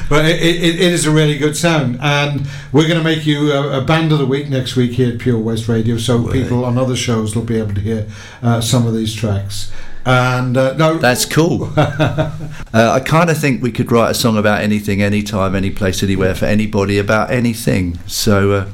but 0.08 0.24
it, 0.24 0.40
it, 0.40 0.74
it 0.76 0.92
is 0.92 1.06
a 1.06 1.10
really 1.10 1.38
good 1.38 1.56
sound, 1.56 1.98
and 2.00 2.46
we're 2.72 2.86
going 2.88 2.98
to 2.98 3.04
make 3.04 3.26
you 3.26 3.52
a, 3.52 3.78
a 3.80 3.84
band 3.84 4.12
of 4.12 4.18
the 4.18 4.26
week 4.26 4.48
next 4.48 4.76
week 4.76 4.92
here 4.92 5.12
at 5.12 5.18
Pure 5.18 5.38
West 5.38 5.68
Radio, 5.68 5.96
so 5.98 6.26
people 6.28 6.64
on 6.64 6.78
other 6.78 6.96
shows 6.96 7.34
will 7.34 7.42
be 7.44 7.58
able 7.58 7.74
to 7.74 7.80
hear 7.80 8.06
uh, 8.42 8.60
some 8.60 8.86
of 8.86 8.94
these 8.94 9.12
tracks. 9.14 9.72
And 10.06 10.56
uh, 10.56 10.74
no, 10.74 10.98
That's 10.98 11.24
cool. 11.26 11.72
uh, 11.76 12.30
I 12.72 13.00
kind 13.00 13.28
of 13.30 13.36
think 13.38 13.62
we 13.62 13.70
could 13.72 13.92
write 13.92 14.10
a 14.10 14.14
song 14.14 14.36
about 14.38 14.60
anything, 14.62 15.02
anytime, 15.02 15.54
any 15.54 15.70
place, 15.70 16.02
anywhere, 16.02 16.34
for 16.34 16.46
anybody 16.46 16.98
about 16.98 17.30
anything. 17.30 17.98
So, 18.06 18.52
uh, 18.52 18.66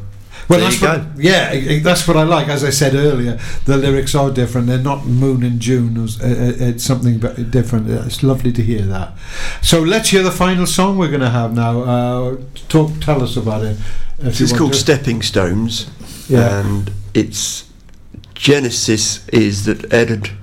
Well, 0.48 0.60
there 0.60 0.68
that's 0.68 0.80
you 0.80 0.86
what, 0.88 1.16
go. 1.16 1.20
yeah, 1.20 1.50
i- 1.52 1.74
i- 1.74 1.78
that's 1.80 2.06
what 2.06 2.16
I 2.16 2.22
like. 2.22 2.46
As 2.48 2.62
I 2.62 2.70
said 2.70 2.94
earlier, 2.94 3.38
the 3.64 3.76
lyrics 3.76 4.14
are 4.14 4.30
different. 4.30 4.68
They're 4.68 4.78
not 4.78 5.04
Moon 5.06 5.42
and 5.42 5.58
June. 5.58 5.96
It's, 6.04 6.20
uh, 6.20 6.26
uh, 6.26 6.64
it's 6.68 6.84
something 6.84 7.18
different. 7.50 7.90
It's 7.90 8.22
lovely 8.22 8.52
to 8.52 8.62
hear 8.62 8.82
that. 8.82 9.12
So 9.62 9.80
let's 9.80 10.10
hear 10.10 10.22
the 10.22 10.30
final 10.30 10.66
song 10.66 10.96
we're 10.96 11.08
going 11.08 11.20
to 11.22 11.30
have 11.30 11.52
now. 11.54 11.80
Uh, 11.82 12.36
talk, 12.68 12.92
tell 13.00 13.20
us 13.22 13.36
about 13.36 13.64
it. 13.64 13.76
if 14.20 14.38
you 14.38 14.44
It's 14.44 14.56
called 14.56 14.74
to. 14.74 14.78
Stepping 14.78 15.22
Stones, 15.22 15.86
Yeah. 16.28 16.60
and 16.60 16.92
its 17.14 17.64
genesis 18.34 19.26
is 19.28 19.64
that 19.64 19.92
Ed 19.92 20.08
had, 20.10 20.28
I 20.28 20.34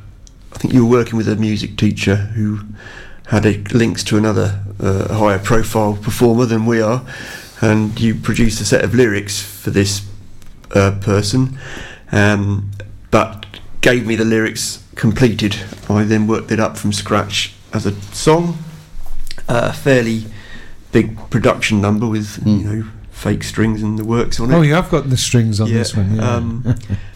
think 0.64 0.74
you 0.74 0.86
were 0.86 0.98
working 0.98 1.18
with 1.18 1.28
a 1.28 1.36
music 1.36 1.76
teacher 1.76 2.16
who 2.16 2.62
had 3.28 3.46
a, 3.46 3.58
links 3.74 4.02
to 4.06 4.18
another 4.18 4.62
uh, 4.80 5.14
higher 5.14 5.38
profile 5.38 5.98
performer 6.02 6.46
than 6.46 6.66
we 6.66 6.82
are, 6.82 7.06
and 7.60 8.00
you 8.00 8.16
produced 8.16 8.62
a 8.62 8.66
set 8.66 8.82
of 8.82 8.96
lyrics 8.96 9.42
for 9.42 9.72
this 9.72 10.08
uh, 10.72 10.98
person, 11.02 11.58
um, 12.14 12.72
but 13.12 13.46
gave 13.82 14.08
me 14.08 14.16
the 14.16 14.24
lyrics 14.24 14.82
completed. 14.96 15.58
I 15.90 16.06
then 16.06 16.28
worked 16.28 16.50
it 16.50 16.62
up 16.62 16.78
from 16.78 16.94
scratch 16.94 17.54
as 17.74 17.86
a 17.86 17.92
song, 18.14 18.58
a 19.50 19.74
fairly 19.74 20.28
big 20.94 21.30
production 21.30 21.82
number 21.82 22.08
with 22.08 22.42
you 22.48 22.64
know 22.64 22.86
fake 23.12 23.44
strings 23.44 23.84
and 23.84 24.00
the 24.00 24.06
works 24.06 24.40
on 24.40 24.50
it. 24.50 24.56
Oh, 24.56 24.62
you 24.62 24.76
have 24.76 24.90
got 24.90 25.10
the 25.10 25.18
strings 25.18 25.60
on 25.60 25.68
Yeah, 25.68 25.80
this 25.80 25.94
one. 25.94 26.16
Yeah, 26.16 26.36
um, 26.36 26.76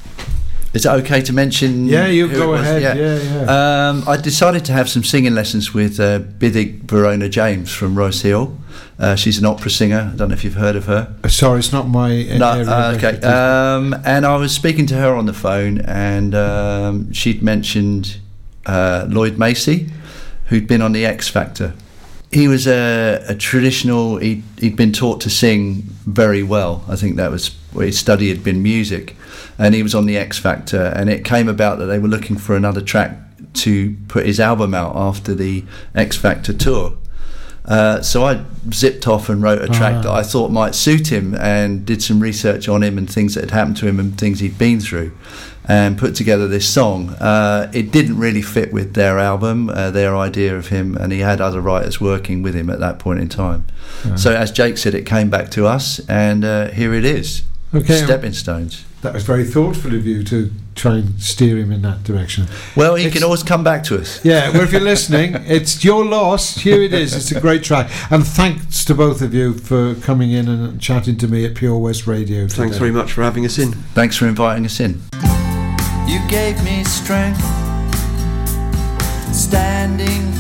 is 0.78 0.86
it 0.86 0.90
okay 0.90 1.22
to 1.24 1.34
mention? 1.34 1.88
yeah 1.88 2.06
you 2.06 2.28
go 2.28 2.54
ahead. 2.54 2.82
Yeah, 2.82 2.94
yeah. 2.94 3.90
Um, 3.90 4.04
I 4.08 4.16
decided 4.16 4.64
to 4.66 4.74
have 4.74 4.88
some 4.88 5.04
singing 5.04 5.34
lessons 5.34 5.74
with 5.74 6.00
uh, 6.00 6.20
Bidig 6.20 6.84
Verona 6.84 7.28
James 7.30 7.72
from 7.74 7.98
Royce 7.98 8.22
Hill. 8.22 8.56
Uh, 9.00 9.16
she's 9.16 9.40
an 9.40 9.46
opera 9.46 9.72
singer. 9.72 10.12
I 10.14 10.16
don't 10.16 10.30
know 10.30 10.36
if 10.36 10.44
you've 10.44 10.54
heard 10.54 10.76
of 10.76 10.86
her. 10.86 11.16
Sorry, 11.28 11.58
it's 11.60 11.74
not 11.74 11.88
my 11.88 12.30
uh, 12.30 12.38
No, 12.38 12.52
uh, 12.62 12.94
okay. 12.96 13.20
Um, 13.22 13.96
and 14.06 14.24
I 14.24 14.38
was 14.38 14.54
speaking 14.54 14.86
to 14.88 14.96
her 14.96 15.16
on 15.16 15.26
the 15.26 15.34
phone, 15.34 15.80
and 15.82 16.36
um, 16.36 17.12
she'd 17.12 17.42
mentioned 17.42 18.20
uh, 18.68 19.08
Lloyd 19.10 19.40
Macey, 19.40 19.90
who'd 20.46 20.68
been 20.68 20.84
on 20.84 20.92
the 20.92 21.06
X 21.08 21.28
Factor. 21.28 21.74
He 22.32 22.48
was 22.48 22.68
a, 22.68 23.24
a 23.28 23.36
traditional. 23.36 24.18
He'd, 24.18 24.44
he'd 24.60 24.76
been 24.76 24.94
taught 24.94 25.22
to 25.22 25.30
sing 25.30 25.84
very 26.06 26.44
well. 26.44 26.84
I 26.88 26.96
think 26.96 27.16
that 27.16 27.32
was 27.32 27.56
what 27.72 27.86
his 27.86 27.98
study 27.98 28.30
had 28.30 28.44
been 28.44 28.62
music, 28.62 29.16
and 29.58 29.74
he 29.76 29.84
was 29.84 29.96
on 29.96 30.06
the 30.06 30.18
X 30.18 30.38
Factor. 30.38 30.94
And 30.96 31.10
it 31.10 31.24
came 31.26 31.48
about 31.48 31.80
that 31.80 31.86
they 31.86 32.00
were 32.00 32.08
looking 32.08 32.38
for 32.38 32.56
another 32.56 32.82
track 32.82 33.18
to 33.54 33.96
put 34.08 34.26
his 34.26 34.40
album 34.40 34.74
out 34.74 34.96
after 34.96 35.34
the 35.34 35.64
X 35.96 36.16
Factor 36.18 36.54
tour. 36.54 36.98
Uh, 37.66 38.02
so 38.02 38.24
I 38.26 38.46
zipped 38.72 39.08
off 39.08 39.28
and 39.28 39.44
wrote 39.44 39.62
a 39.62 39.68
track 39.68 39.96
Ah. 39.96 40.02
that 40.04 40.12
I 40.12 40.24
thought 40.24 40.52
might 40.52 40.74
suit 40.74 41.12
him 41.12 41.36
and 41.36 41.86
did 41.86 42.02
some 42.02 42.22
research 42.22 42.70
on 42.70 42.82
him 42.82 42.98
and 42.98 43.12
things 43.12 43.36
that 43.36 43.42
had 43.42 43.52
happened 43.52 43.76
to 43.78 43.88
him 43.88 44.00
and 44.00 44.18
things 44.18 44.40
he'd 44.40 44.58
been 44.58 44.80
through 44.80 45.12
and 45.68 45.98
put 45.98 46.16
together 46.16 46.48
this 46.48 46.66
song. 46.66 47.10
Uh, 47.20 47.70
it 47.74 47.92
didn't 47.92 48.18
really 48.18 48.42
fit 48.42 48.72
with 48.72 48.94
their 48.94 49.20
album, 49.20 49.70
uh, 49.70 49.92
their 49.92 50.16
idea 50.16 50.56
of 50.56 50.70
him, 50.70 50.96
and 50.96 51.12
he 51.12 51.20
had 51.20 51.42
other 51.42 51.60
writers 51.60 52.00
working 52.00 52.42
with 52.42 52.56
him 52.56 52.70
at 52.70 52.80
that 52.80 53.00
point 53.00 53.20
in 53.20 53.28
time. 53.28 53.66
So, 54.16 54.34
as 54.34 54.50
Jake 54.54 54.78
said, 54.78 54.94
it 54.96 55.06
came 55.06 55.30
back 55.30 55.52
to 55.52 55.68
us, 55.68 56.00
and 56.08 56.46
uh, 56.46 56.68
here 56.70 56.94
it 56.94 57.04
is 57.04 57.42
Okay. 57.76 57.98
Stepping 58.04 58.34
Stones. 58.34 58.86
that 59.02 59.14
was 59.14 59.24
very 59.24 59.44
thoughtful 59.44 59.94
of 59.94 60.06
you 60.08 60.24
to 60.24 60.50
try 60.74 60.96
and 60.96 61.20
steer 61.22 61.58
him 61.58 61.72
in 61.72 61.82
that 61.82 62.04
direction. 62.04 62.48
Well, 62.76 62.96
he 62.96 63.04
It's- 63.06 63.14
can 63.14 63.24
always 63.24 63.44
come 63.44 63.64
back 63.64 63.84
to 63.86 64.00
us. 64.00 64.20
Yeah, 64.24 64.50
well, 64.52 64.62
if 64.62 64.72
you're 64.72 64.82
listening, 64.96 65.36
it's 65.48 65.84
your 65.84 66.06
loss. 66.06 66.56
Here 66.56 66.82
it 66.82 66.94
is. 66.94 67.14
It's 67.14 67.32
a 67.32 67.40
great 67.42 67.64
track. 67.64 67.90
And 68.10 68.26
thanks 68.26 68.86
to 68.86 68.96
both 68.96 69.22
of 69.22 69.34
you 69.34 69.54
for 69.54 69.96
coming 69.96 70.32
in 70.32 70.48
and 70.48 70.80
chatting 70.82 71.18
to 71.18 71.28
me 71.28 71.46
at 71.46 71.56
Pure 71.56 71.78
West 71.80 72.08
Radio. 72.08 72.48
Today. 72.48 72.56
Thanks 72.64 72.78
very 72.78 72.92
much 72.92 73.12
for 73.12 73.22
having 73.24 73.46
us 73.46 73.58
in. 73.60 73.74
Thanks 73.94 74.16
for 74.16 74.28
inviting 74.28 74.66
us 74.66 74.80
in. 74.80 75.02
You 76.08 76.20
gave 76.30 76.64
me 76.64 76.84
strength, 76.86 77.42
standing 79.34 80.32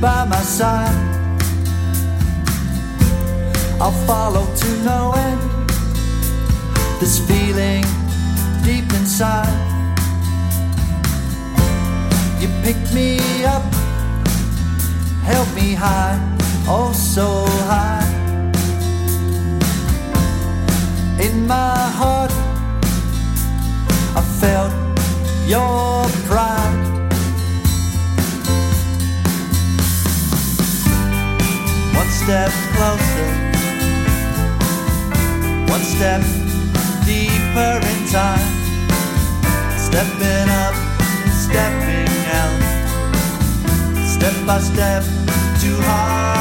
by 0.00 0.24
my 0.24 0.40
side. 0.40 0.94
I'll 3.80 3.92
follow 4.06 4.46
to 4.54 4.68
no 4.84 5.12
end. 5.16 5.55
This 6.98 7.18
feeling 7.28 7.84
deep 8.64 8.90
inside. 8.94 9.52
You 12.40 12.48
picked 12.64 12.92
me 12.94 13.18
up, 13.44 13.62
held 15.22 15.54
me 15.54 15.74
high, 15.74 16.18
oh 16.66 16.92
so 16.92 17.44
high. 17.68 18.02
In 21.20 21.46
my 21.46 21.76
heart, 22.00 22.32
I 24.16 24.22
felt 24.40 24.72
your 25.46 26.08
pride. 26.26 26.82
One 31.94 32.10
step 32.10 32.50
closer, 32.74 33.30
one 35.70 35.82
step 35.82 36.45
deeper 37.56 37.86
in 37.86 38.06
time. 38.08 38.48
Stepping 39.78 40.48
up, 40.50 40.74
stepping 41.32 42.08
out, 42.40 42.60
step 44.06 44.34
by 44.46 44.60
step 44.60 45.02
to 45.60 45.70
higher 45.82 46.35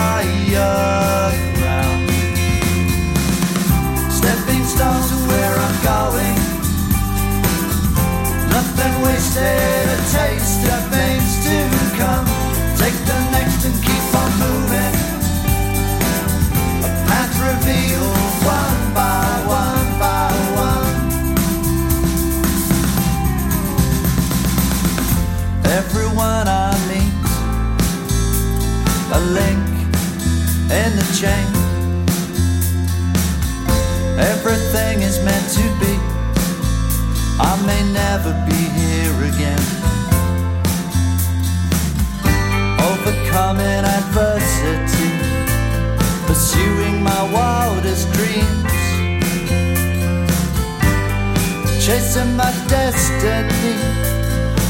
chasing 51.85 52.35
my 52.35 52.51
destiny. 52.67 53.77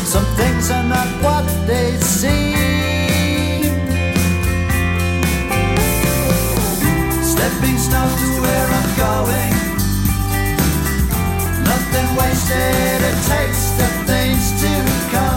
Some 0.04 0.26
things 0.36 0.70
are 0.70 0.84
not 0.84 1.08
what 1.24 1.46
they 1.66 1.96
seem. 2.02 3.64
Stepping 7.24 7.78
stones 7.78 8.20
to 8.20 8.42
where 8.44 8.68
I'm 8.80 8.90
going. 9.06 9.56
Nothing 11.64 12.10
wasted, 12.20 13.00
a 13.10 13.14
taste 13.32 13.80
of 13.88 13.94
things 14.12 14.46
to 14.62 14.72
come. 15.16 15.35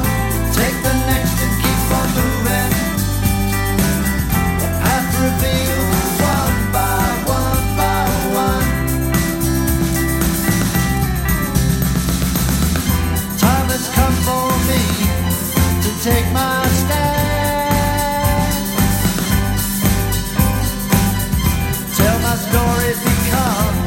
Story, 23.28 23.77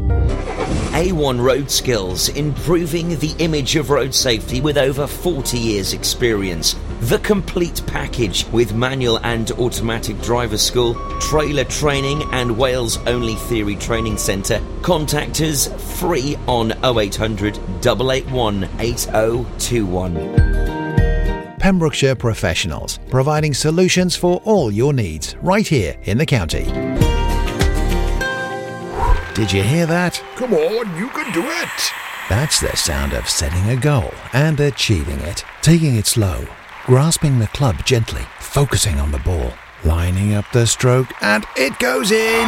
A1 0.93 1.43
Road 1.43 1.69
Skills, 1.69 2.29
improving 2.29 3.09
the 3.19 3.35
image 3.39 3.75
of 3.75 3.89
road 3.89 4.13
safety 4.13 4.61
with 4.61 4.77
over 4.77 5.07
40 5.07 5.57
years' 5.57 5.91
experience. 5.93 6.75
The 7.01 7.19
complete 7.19 7.83
package 7.85 8.47
with 8.47 8.73
manual 8.73 9.19
and 9.23 9.51
automatic 9.51 10.19
driver 10.21 10.57
school, 10.57 10.95
trailer 11.19 11.63
training, 11.63 12.23
and 12.31 12.57
Wales 12.57 12.97
only 13.05 13.35
theory 13.35 13.75
training 13.75 14.17
centre. 14.17 14.59
Contact 14.81 15.39
us 15.41 15.67
free 15.99 16.35
on 16.47 16.71
0800 16.83 17.55
881 17.85 18.67
8021. 18.79 21.57
Pembrokeshire 21.59 22.15
Professionals, 22.15 22.97
providing 23.09 23.53
solutions 23.53 24.15
for 24.15 24.41
all 24.43 24.71
your 24.71 24.91
needs 24.91 25.35
right 25.43 25.67
here 25.67 25.95
in 26.03 26.17
the 26.17 26.25
county. 26.25 26.65
Did 29.35 29.51
you 29.51 29.61
hear 29.61 29.85
that? 29.85 30.19
Come 30.35 30.53
on, 30.53 30.97
you 30.97 31.09
can 31.09 31.31
do 31.31 31.43
it. 31.43 31.91
That's 32.29 32.59
the 32.59 32.75
sound 32.75 33.13
of 33.13 33.29
setting 33.29 33.69
a 33.69 33.79
goal 33.79 34.11
and 34.33 34.59
achieving 34.59 35.19
it. 35.19 35.45
Taking 35.61 35.95
it 35.95 36.07
slow, 36.07 36.45
grasping 36.87 37.37
the 37.37 37.47
club 37.47 37.75
gently, 37.83 38.21
focusing 38.39 38.97
on 38.97 39.11
the 39.11 39.19
ball, 39.19 39.51
lining 39.83 40.35
up 40.35 40.45
the 40.53 40.65
stroke, 40.65 41.09
and 41.21 41.45
it 41.57 41.77
goes 41.79 42.13
in! 42.13 42.47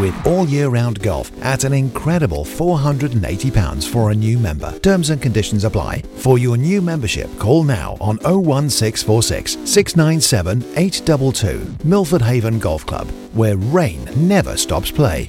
With 0.00 0.26
all 0.26 0.48
year 0.48 0.68
round 0.68 1.02
golf 1.02 1.30
at 1.44 1.64
an 1.64 1.74
incredible 1.74 2.46
£480 2.46 3.86
for 3.86 4.10
a 4.10 4.14
new 4.14 4.38
member. 4.38 4.78
Terms 4.78 5.10
and 5.10 5.20
conditions 5.20 5.64
apply. 5.64 6.00
For 6.16 6.38
your 6.38 6.56
new 6.56 6.80
membership, 6.80 7.28
call 7.38 7.62
now 7.62 7.98
on 8.00 8.16
01646 8.18 9.58
697 9.68 10.62
822. 10.76 11.86
Milford 11.86 12.22
Haven 12.22 12.58
Golf 12.58 12.86
Club, 12.86 13.08
where 13.34 13.56
rain 13.56 14.08
never 14.16 14.56
stops 14.56 14.90
play. 14.90 15.28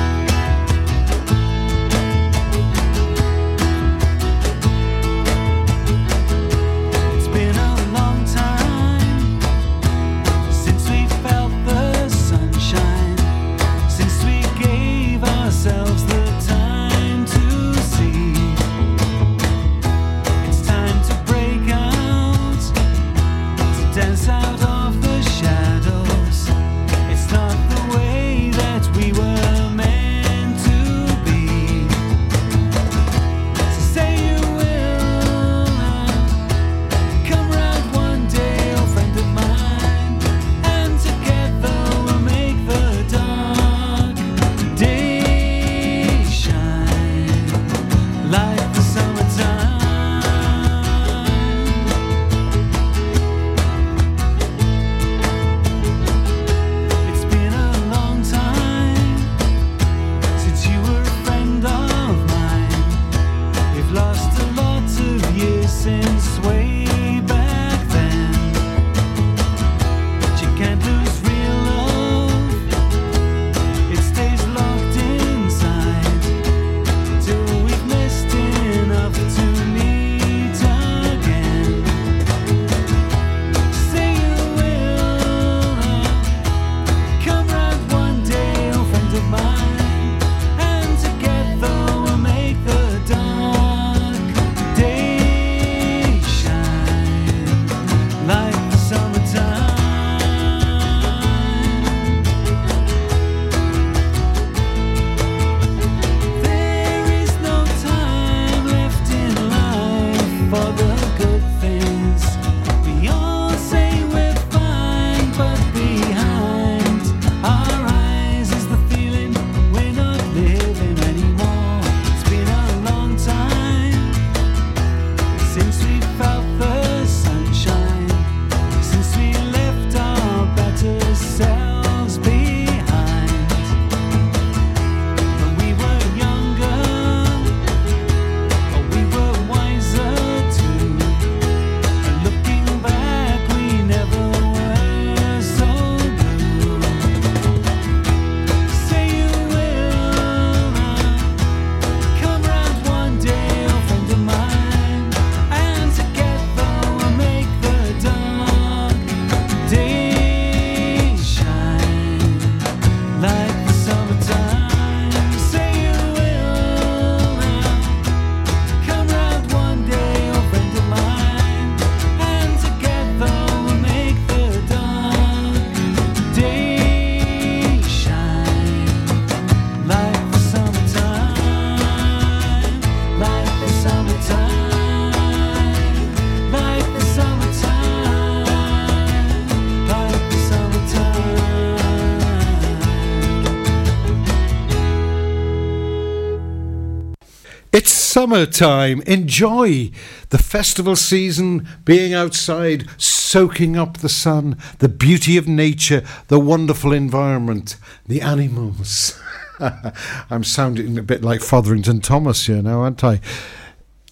Summertime. 198.21 199.01
Enjoy 199.07 199.89
the 200.29 200.37
festival 200.37 200.95
season, 200.95 201.67
being 201.85 202.13
outside, 202.13 202.87
soaking 203.01 203.75
up 203.75 203.97
the 203.97 204.09
sun, 204.09 204.55
the 204.77 204.87
beauty 204.87 205.37
of 205.37 205.47
nature, 205.47 206.03
the 206.27 206.39
wonderful 206.39 206.93
environment, 206.93 207.77
the 208.05 208.21
animals. 208.21 209.19
I'm 210.29 210.43
sounding 210.43 210.99
a 210.99 211.01
bit 211.01 211.23
like 211.23 211.41
Fotherington 211.41 212.01
Thomas 212.01 212.45
here 212.45 212.61
now, 212.61 212.81
aren't 212.81 213.03
I? 213.03 213.21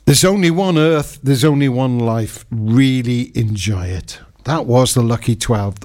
There's 0.05 0.25
only 0.25 0.49
one 0.49 0.79
earth, 0.79 1.19
there's 1.21 1.45
only 1.45 1.69
one 1.69 1.99
life. 1.99 2.45
Really 2.49 3.31
enjoy 3.37 3.89
it. 3.89 4.19
That 4.45 4.65
was 4.65 4.95
the 4.95 5.03
Lucky 5.03 5.35
12. 5.35 5.81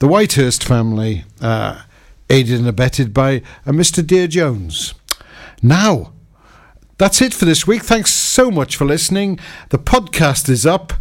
The 0.00 0.06
Whitehurst 0.06 0.62
family, 0.62 1.24
uh, 1.40 1.80
aided 2.28 2.58
and 2.58 2.68
abetted 2.68 3.14
by 3.14 3.36
uh, 3.64 3.70
Mr. 3.70 4.06
Dear 4.06 4.26
Jones. 4.26 4.92
Now, 5.62 6.13
that's 6.98 7.20
it 7.20 7.34
for 7.34 7.44
this 7.44 7.66
week. 7.66 7.82
Thanks 7.82 8.12
so 8.12 8.50
much 8.50 8.76
for 8.76 8.84
listening. 8.84 9.38
The 9.70 9.78
podcast 9.78 10.48
is 10.48 10.64
up. 10.64 10.92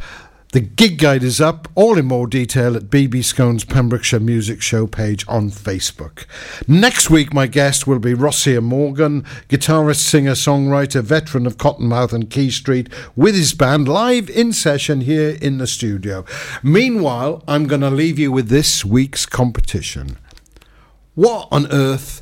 The 0.54 0.62
gig 0.62 1.00
guide 1.00 1.24
is 1.24 1.42
up, 1.42 1.68
all 1.74 1.98
in 1.98 2.06
more 2.06 2.28
detail 2.28 2.76
at 2.78 2.84
BB 2.84 3.24
Skone's 3.24 3.64
Pembrokeshire 3.64 4.20
Music 4.20 4.62
Show 4.62 4.86
page 4.86 5.26
on 5.28 5.50
Facebook. 5.50 6.26
Next 6.68 7.10
week, 7.10 7.34
my 7.34 7.48
guest 7.48 7.88
will 7.88 7.98
be 7.98 8.14
Rossier 8.14 8.62
Morgan, 8.62 9.24
guitarist, 9.50 10.02
singer, 10.02 10.34
songwriter, 10.34 11.02
veteran 11.02 11.48
of 11.48 11.58
Cottonmouth 11.58 12.14
and 12.14 12.30
Key 12.30 12.52
Street, 12.52 12.88
with 13.16 13.34
his 13.34 13.56
band 13.56 13.88
live 13.88 14.30
in 14.30 14.54
session 14.54 15.02
here 15.02 15.40
in 15.42 15.58
the 15.58 15.66
studio. 15.66 16.24
Meanwhile, 16.62 17.44
I'm 17.48 17.66
going 17.66 17.82
to 17.82 17.90
leave 17.90 18.20
you 18.20 18.32
with 18.32 18.50
this 18.50 18.86
week's 18.86 19.26
competition. 19.26 20.20
What 21.16 21.48
on 21.52 21.66
earth 21.72 22.22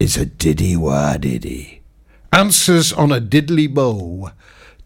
is 0.00 0.16
a 0.16 0.24
diddy 0.24 0.74
wah 0.74 1.18
diddy? 1.18 1.81
Answers 2.34 2.94
on 2.94 3.12
a 3.12 3.20
diddly 3.20 3.68
bow 3.72 4.30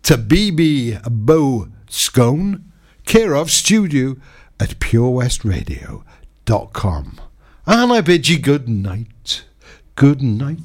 to 0.02 0.18
BB 0.18 1.00
Bow 1.08 1.68
Skone, 1.88 2.64
care 3.04 3.36
of 3.36 3.52
studio 3.52 4.16
at 4.58 4.80
purewestradio.com. 4.80 7.20
And 7.66 7.92
I 7.92 8.00
bid 8.00 8.28
you 8.28 8.40
good 8.40 8.68
night. 8.68 9.44
Good 9.94 10.22
night. 10.22 10.58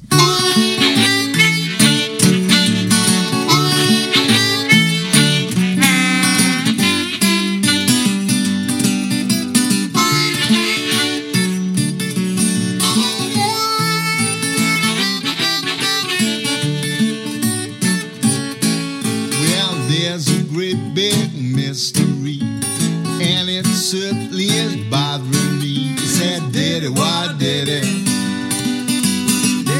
Why 27.52 27.64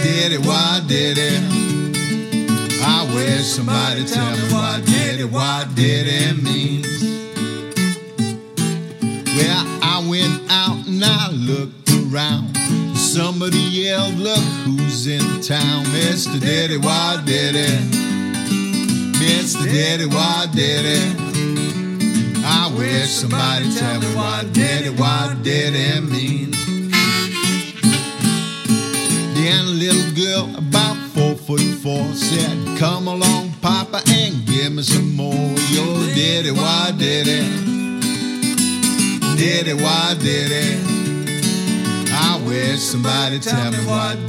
did 0.05 0.33
it? 0.33 0.47
Why 0.47 0.81
did 0.87 1.19
it? 1.19 1.43
I 2.85 3.11
wish 3.15 3.45
somebody 3.45 4.05
tell 4.05 4.31
me 4.37 4.43
why 4.53 4.83
did 4.85 5.21
it, 5.21 5.31
why 5.31 5.65
did 5.75 6.07
it 6.07 6.43
means. 6.43 7.03
Well, 9.37 9.65
I 9.83 10.05
went 10.09 10.43
out 10.51 10.87
and 10.87 11.03
I 11.05 11.31
looked 11.31 11.91
around. 11.91 12.57
Somebody 12.97 13.59
yelled, 13.59 14.19
Look 14.19 14.45
who's 14.65 15.07
in 15.07 15.41
town, 15.41 15.85
Mr. 15.87 16.41
Daddy, 16.41 16.77
why 16.77 17.23
did 17.25 17.55
it? 17.57 17.81
Mr. 19.17 19.65
Daddy, 19.65 20.07
why 20.07 20.47
did 20.55 20.85
it? 20.85 22.45
I 22.45 22.71
wish 22.77 23.09
somebody 23.09 23.73
tell 23.75 24.01
me 24.01 24.07
why 24.15 24.45
did 24.53 24.87
it, 24.87 24.99
why 24.99 25.35
did 25.43 25.75
it 25.75 26.03
mean? 26.03 26.62
Then 29.43 29.65
a 29.65 29.71
little 29.71 30.15
girl 30.15 30.57
about 30.57 30.97
four 31.15 31.35
foot 31.35 31.61
four 31.83 32.05
said, 32.15 32.79
Come 32.79 33.09
along, 33.09 33.51
Papa, 33.61 34.01
and 34.07 34.47
give 34.47 34.73
me 34.73 34.85
some 34.85 35.17
more. 35.17 35.35
Yo, 35.75 35.85
daddy, 36.15 36.53
why 36.53 36.93
did 36.97 37.27
it? 37.27 37.49
Daddy, 39.37 39.75
why 39.75 40.15
did 40.21 40.53
it? 40.53 42.13
I 42.13 42.41
wish 42.47 42.79
somebody 42.79 43.41
tell 43.41 43.73
me 43.73 43.79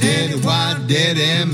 did 0.00 0.32
it, 0.32 0.44
why 0.44 0.82
did 0.88 1.16
it 1.16 1.46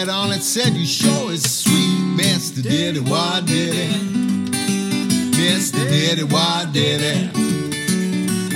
sat 0.00 0.08
on 0.08 0.32
it, 0.32 0.42
said, 0.42 0.72
You 0.74 0.86
sure 0.86 1.32
is 1.32 1.42
sweet. 1.42 1.98
Mr. 2.16 2.62
Daddy, 2.62 3.00
why 3.00 3.40
did 3.44 3.74
it? 3.74 4.52
Mr. 5.32 5.78
Daddy, 5.88 6.24
why 6.24 6.66
did 6.72 7.00
it? 7.02 7.30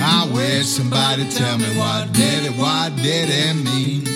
I 0.01 0.29
wish 0.33 0.65
somebody 0.65 1.29
tell 1.29 1.57
me 1.57 1.65
why 1.77 2.07
did 2.11 2.45
it, 2.45 2.57
why 2.57 2.89
did 3.01 3.29
it 3.29 3.55
means. 3.55 4.09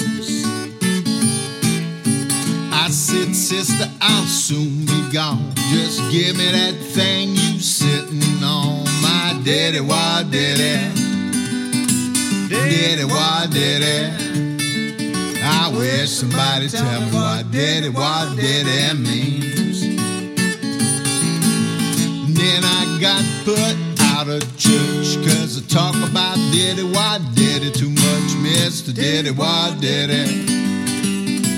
I 2.73 2.89
said, 2.89 3.35
sister, 3.35 3.87
I'll 4.01 4.25
soon 4.25 4.85
be 4.85 5.11
gone. 5.13 5.53
Just 5.71 5.99
give 6.11 6.35
me 6.37 6.51
that 6.51 6.75
thing 6.95 7.29
you 7.29 7.59
sitting 7.59 8.43
on. 8.43 8.83
My 9.01 9.39
daddy, 9.43 9.81
why 9.81 10.25
did? 10.29 10.57
Daddy, 12.49 13.03
why 13.03 13.47
did 13.51 13.81
it? 13.83 14.48
I 15.51 15.71
wish 15.75 16.09
somebody 16.09 16.69
tell 16.69 17.01
me 17.01 17.11
what 17.11 17.49
did 17.51 17.85
it, 17.85 17.93
why 17.93 18.31
did 18.35 18.67
it 18.67 18.99
means. 18.99 19.81
Then 22.37 22.63
I 22.63 22.97
got 23.01 23.23
put 23.45 23.75
out 24.13 24.27
of 24.27 24.41
church 24.57 25.17
cause 25.25 25.57
I 25.57 25.61
talk 25.67 25.95
about 25.95 26.35
daddy, 26.53 26.83
why 26.83 27.19
did 27.33 27.63
it 27.63 27.73
too 27.73 27.89
much, 27.89 28.29
Mr. 28.45 28.93
Daddy, 28.93 29.31
why 29.31 29.75
did 29.79 30.09
it? 30.11 30.29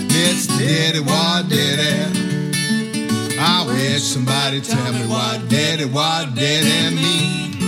Mr. 0.09 0.57
Daddy, 0.57 0.99
why 1.01 1.43
did 1.49 1.79
it? 1.79 3.39
I 3.39 3.65
wish 3.67 4.03
somebody 4.03 4.61
tell 4.61 4.93
me 4.93 5.05
why 5.07 5.41
did 5.49 5.81
it, 5.81 5.91
why 5.91 6.31
did 6.33 6.63
it 6.65 6.93
mean? 6.93 7.60